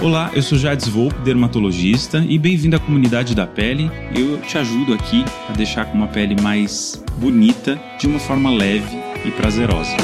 Olá, 0.00 0.30
eu 0.34 0.42
sou 0.42 0.56
Jades 0.56 0.86
Volpe, 0.86 1.18
dermatologista, 1.22 2.24
e 2.28 2.38
bem-vindo 2.38 2.76
à 2.76 2.78
comunidade 2.78 3.34
da 3.34 3.44
pele. 3.44 3.90
Eu 4.14 4.40
te 4.40 4.56
ajudo 4.56 4.94
aqui 4.94 5.24
a 5.48 5.52
deixar 5.52 5.86
com 5.86 5.98
uma 5.98 6.06
pele 6.06 6.40
mais 6.40 7.02
bonita, 7.18 7.80
de 7.98 8.06
uma 8.06 8.20
forma 8.20 8.50
leve 8.50 8.96
e 9.24 9.32
prazerosa. 9.32 9.96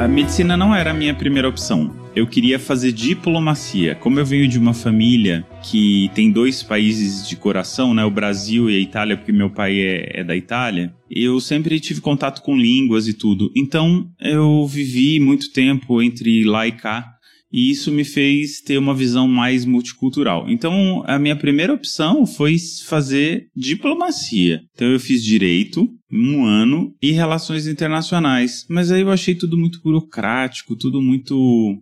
A 0.00 0.08
medicina 0.08 0.56
não 0.56 0.74
era 0.74 0.92
a 0.92 0.94
minha 0.94 1.12
primeira 1.12 1.46
opção. 1.46 1.94
Eu 2.16 2.26
queria 2.26 2.58
fazer 2.58 2.90
diplomacia. 2.90 3.94
Como 3.94 4.18
eu 4.18 4.24
venho 4.24 4.48
de 4.48 4.58
uma 4.58 4.72
família 4.72 5.46
que 5.62 6.10
tem 6.14 6.32
dois 6.32 6.62
países 6.62 7.28
de 7.28 7.36
coração, 7.36 7.92
né, 7.92 8.02
o 8.02 8.10
Brasil 8.10 8.70
e 8.70 8.78
a 8.78 8.80
Itália, 8.80 9.14
porque 9.14 9.30
meu 9.30 9.50
pai 9.50 9.78
é, 9.78 10.20
é 10.20 10.24
da 10.24 10.34
Itália, 10.34 10.90
eu 11.10 11.38
sempre 11.38 11.78
tive 11.78 12.00
contato 12.00 12.40
com 12.40 12.56
línguas 12.56 13.06
e 13.08 13.12
tudo. 13.12 13.52
Então 13.54 14.10
eu 14.18 14.66
vivi 14.66 15.20
muito 15.20 15.52
tempo 15.52 16.00
entre 16.00 16.44
lá 16.44 16.66
e 16.66 16.72
cá 16.72 17.19
e 17.52 17.70
isso 17.70 17.90
me 17.90 18.04
fez 18.04 18.60
ter 18.60 18.78
uma 18.78 18.94
visão 18.94 19.26
mais 19.26 19.64
multicultural. 19.64 20.48
Então, 20.48 21.02
a 21.06 21.18
minha 21.18 21.36
primeira 21.36 21.72
opção 21.72 22.26
foi 22.26 22.56
fazer 22.86 23.48
diplomacia. 23.56 24.60
Então, 24.74 24.88
eu 24.88 25.00
fiz 25.00 25.22
direito 25.22 25.88
um 26.12 26.44
ano 26.44 26.94
e 27.00 27.12
relações 27.12 27.66
internacionais, 27.66 28.66
mas 28.68 28.90
aí 28.90 29.02
eu 29.02 29.10
achei 29.10 29.34
tudo 29.34 29.56
muito 29.56 29.80
burocrático, 29.82 30.76
tudo 30.76 31.00
muito 31.00 31.78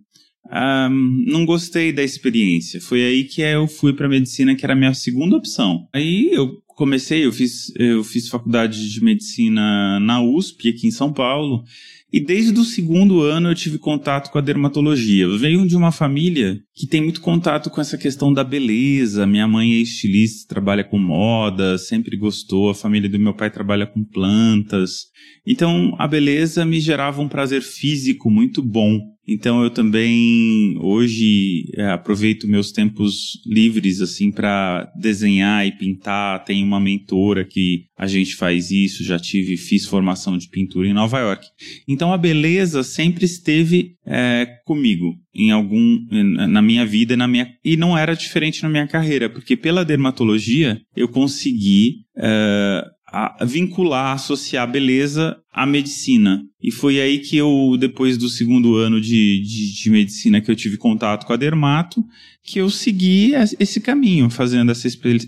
um, 0.51 1.25
não 1.27 1.45
gostei 1.45 1.93
da 1.93 2.03
experiência. 2.03 2.81
Foi 2.81 3.05
aí 3.05 3.25
que 3.25 3.43
eu 3.43 3.67
fui 3.67 3.93
para 3.93 4.09
medicina, 4.09 4.55
que 4.55 4.65
era 4.65 4.73
a 4.73 4.77
minha 4.77 4.95
segunda 4.95 5.37
opção. 5.37 5.87
Aí 5.93 6.31
eu 6.33 6.51
comecei, 6.69 7.27
eu 7.27 7.33
fiz, 7.33 7.73
eu 7.77 8.03
fiz 8.03 8.29
faculdade 8.29 8.91
de 8.91 9.03
medicina 9.03 10.01
na 10.01 10.23
USP, 10.23 10.69
aqui 10.69 10.87
em 10.87 10.93
São 10.93 11.13
Paulo. 11.13 11.63
E 12.11 12.21
desde 12.21 12.59
o 12.59 12.65
segundo 12.65 13.21
ano 13.21 13.51
eu 13.51 13.55
tive 13.55 13.79
contato 13.79 14.31
com 14.31 14.39
a 14.39 14.43
dermatologia. 14.43 15.25
Eu 15.25 15.39
venho 15.39 15.67
de 15.67 15.77
uma 15.77 15.93
família 15.93 16.59
que 16.75 16.87
tem 16.87 17.03
muito 17.03 17.21
contato 17.21 17.69
com 17.69 17.83
essa 17.83 17.99
questão 17.99 18.33
da 18.33 18.43
beleza. 18.43 19.27
Minha 19.27 19.47
mãe 19.47 19.75
é 19.75 19.83
estilista, 19.83 20.49
trabalha 20.49 20.83
com 20.83 20.99
moda, 20.99 21.77
sempre 21.77 22.17
gostou. 22.17 22.71
A 22.71 22.75
família 22.75 23.11
do 23.11 23.19
meu 23.19 23.35
pai 23.35 23.51
trabalha 23.51 23.87
com 23.87 24.03
plantas. 24.03 25.07
Então 25.47 25.95
a 25.99 26.09
beleza 26.09 26.65
me 26.65 26.81
gerava 26.81 27.21
um 27.21 27.29
prazer 27.29 27.61
físico 27.61 28.31
muito 28.31 28.63
bom. 28.63 28.99
Então 29.29 29.63
eu 29.63 29.69
também 29.69 30.79
hoje 30.81 31.71
é, 31.77 31.91
aproveito 31.91 32.49
meus 32.49 32.73
tempos 32.73 33.39
livres 33.47 34.01
assim 34.01 34.33
para 34.33 34.91
desenhar 34.99 35.67
e 35.67 35.73
pintar. 35.73 36.43
Tenho 36.45 36.67
uma 36.67 36.81
mentora 36.81 37.45
que 37.45 37.85
a 37.99 38.07
gente 38.07 38.35
faz 38.35 38.71
isso, 38.71 39.05
já 39.05 39.19
tive, 39.19 39.59
fiz 39.59 39.85
formação 39.85 40.39
de 40.39 40.49
pintura 40.49 40.89
em 40.89 40.95
Nova 40.95 41.19
York. 41.19 41.47
Então 41.87 42.11
a 42.11 42.17
beleza 42.17 42.83
sempre 42.83 43.27
esteve 43.27 43.97
é, 44.07 44.47
comigo 44.65 45.15
em 45.35 45.51
algum 45.51 45.99
na 46.11 46.63
minha 46.63 46.87
vida 46.87 47.17
na 47.17 47.29
minha 47.29 47.53
e 47.63 47.77
não 47.77 47.97
era 47.97 48.15
diferente 48.15 48.63
na 48.63 48.69
minha 48.69 48.87
carreira, 48.87 49.29
porque 49.29 49.57
pela 49.57 49.85
dermatologia 49.85 50.81
eu 50.97 51.07
consegui 51.07 52.07
é, 52.17 52.85
a 53.11 53.45
vincular, 53.45 54.13
associar 54.13 54.71
beleza 54.71 55.37
à 55.53 55.67
medicina. 55.67 56.43
E 56.63 56.71
foi 56.71 57.01
aí 57.01 57.19
que 57.19 57.37
eu, 57.37 57.77
depois 57.79 58.19
do 58.19 58.29
segundo 58.29 58.77
ano 58.77 59.01
de, 59.01 59.43
de, 59.43 59.83
de, 59.83 59.91
medicina 59.91 60.41
que 60.41 60.51
eu 60.51 60.57
tive 60.57 60.77
contato 60.77 61.27
com 61.27 61.33
a 61.33 61.37
dermato, 61.37 62.05
que 62.43 62.59
eu 62.61 62.69
segui 62.69 63.33
esse 63.59 63.81
caminho, 63.81 64.29
fazendo 64.29 64.71
essa 64.71 64.87
espe 64.87 65.19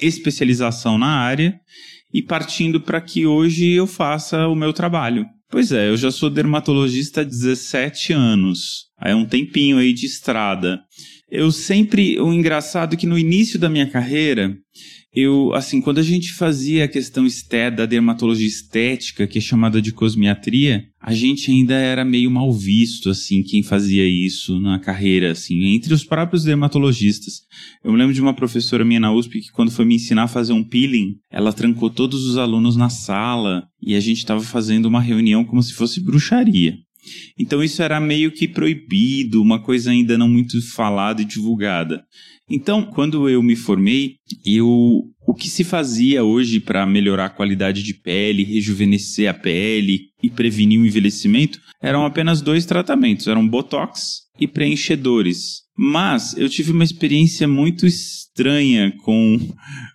especialização 0.00 0.98
na 0.98 1.18
área 1.18 1.58
e 2.12 2.22
partindo 2.22 2.80
para 2.80 3.00
que 3.00 3.26
hoje 3.26 3.70
eu 3.70 3.86
faça 3.86 4.48
o 4.48 4.54
meu 4.54 4.72
trabalho. 4.72 5.24
Pois 5.50 5.72
é, 5.72 5.88
eu 5.88 5.96
já 5.96 6.10
sou 6.10 6.30
dermatologista 6.30 7.22
há 7.22 7.24
17 7.24 8.12
anos. 8.12 8.86
É 9.00 9.14
um 9.14 9.26
tempinho 9.26 9.78
aí 9.78 9.92
de 9.92 10.06
estrada. 10.06 10.80
Eu 11.30 11.52
sempre, 11.52 12.20
o 12.20 12.32
engraçado 12.32 12.94
é 12.94 12.96
que 12.96 13.06
no 13.06 13.18
início 13.18 13.58
da 13.58 13.68
minha 13.68 13.86
carreira, 13.86 14.56
eu, 15.12 15.52
assim, 15.54 15.80
quando 15.80 15.98
a 15.98 16.02
gente 16.02 16.32
fazia 16.32 16.84
a 16.84 16.88
questão 16.88 17.26
estética, 17.26 17.70
da 17.78 17.86
dermatologia 17.86 18.46
estética, 18.46 19.26
que 19.26 19.38
é 19.38 19.40
chamada 19.40 19.82
de 19.82 19.92
cosmiatria, 19.92 20.84
a 21.00 21.12
gente 21.12 21.50
ainda 21.50 21.74
era 21.74 22.04
meio 22.04 22.30
mal 22.30 22.52
visto, 22.52 23.10
assim, 23.10 23.42
quem 23.42 23.62
fazia 23.62 24.06
isso 24.06 24.60
na 24.60 24.78
carreira, 24.78 25.32
assim, 25.32 25.74
entre 25.74 25.92
os 25.92 26.04
próprios 26.04 26.44
dermatologistas. 26.44 27.40
Eu 27.82 27.92
me 27.92 27.98
lembro 27.98 28.14
de 28.14 28.20
uma 28.20 28.34
professora 28.34 28.84
minha 28.84 29.00
na 29.00 29.12
USP 29.12 29.40
que 29.40 29.50
quando 29.50 29.72
foi 29.72 29.84
me 29.84 29.96
ensinar 29.96 30.24
a 30.24 30.28
fazer 30.28 30.52
um 30.52 30.62
peeling, 30.62 31.16
ela 31.30 31.52
trancou 31.52 31.90
todos 31.90 32.24
os 32.24 32.36
alunos 32.36 32.76
na 32.76 32.88
sala 32.88 33.64
e 33.82 33.96
a 33.96 34.00
gente 34.00 34.18
estava 34.18 34.42
fazendo 34.42 34.86
uma 34.86 35.00
reunião 35.00 35.44
como 35.44 35.62
se 35.62 35.74
fosse 35.74 36.00
bruxaria. 36.00 36.76
Então 37.38 37.62
isso 37.62 37.82
era 37.82 37.98
meio 37.98 38.30
que 38.30 38.46
proibido, 38.46 39.42
uma 39.42 39.60
coisa 39.60 39.90
ainda 39.90 40.18
não 40.18 40.28
muito 40.28 40.60
falada 40.72 41.22
e 41.22 41.24
divulgada. 41.24 42.04
Então, 42.50 42.82
quando 42.82 43.28
eu 43.28 43.42
me 43.42 43.54
formei, 43.54 44.16
eu 44.44 45.04
o 45.26 45.34
que 45.34 45.48
se 45.48 45.62
fazia 45.62 46.24
hoje 46.24 46.58
para 46.58 46.84
melhorar 46.84 47.26
a 47.26 47.30
qualidade 47.30 47.84
de 47.84 47.94
pele, 47.94 48.42
rejuvenescer 48.42 49.30
a 49.30 49.34
pele 49.34 50.08
e 50.20 50.28
prevenir 50.28 50.80
o 50.80 50.86
envelhecimento 50.86 51.60
eram 51.80 52.04
apenas 52.04 52.42
dois 52.42 52.66
tratamentos, 52.66 53.28
eram 53.28 53.46
botox 53.46 54.22
e 54.40 54.48
preenchedores. 54.48 55.62
Mas 55.78 56.36
eu 56.36 56.48
tive 56.48 56.72
uma 56.72 56.82
experiência 56.82 57.46
muito 57.46 57.86
estranha 57.86 58.92
com 59.04 59.38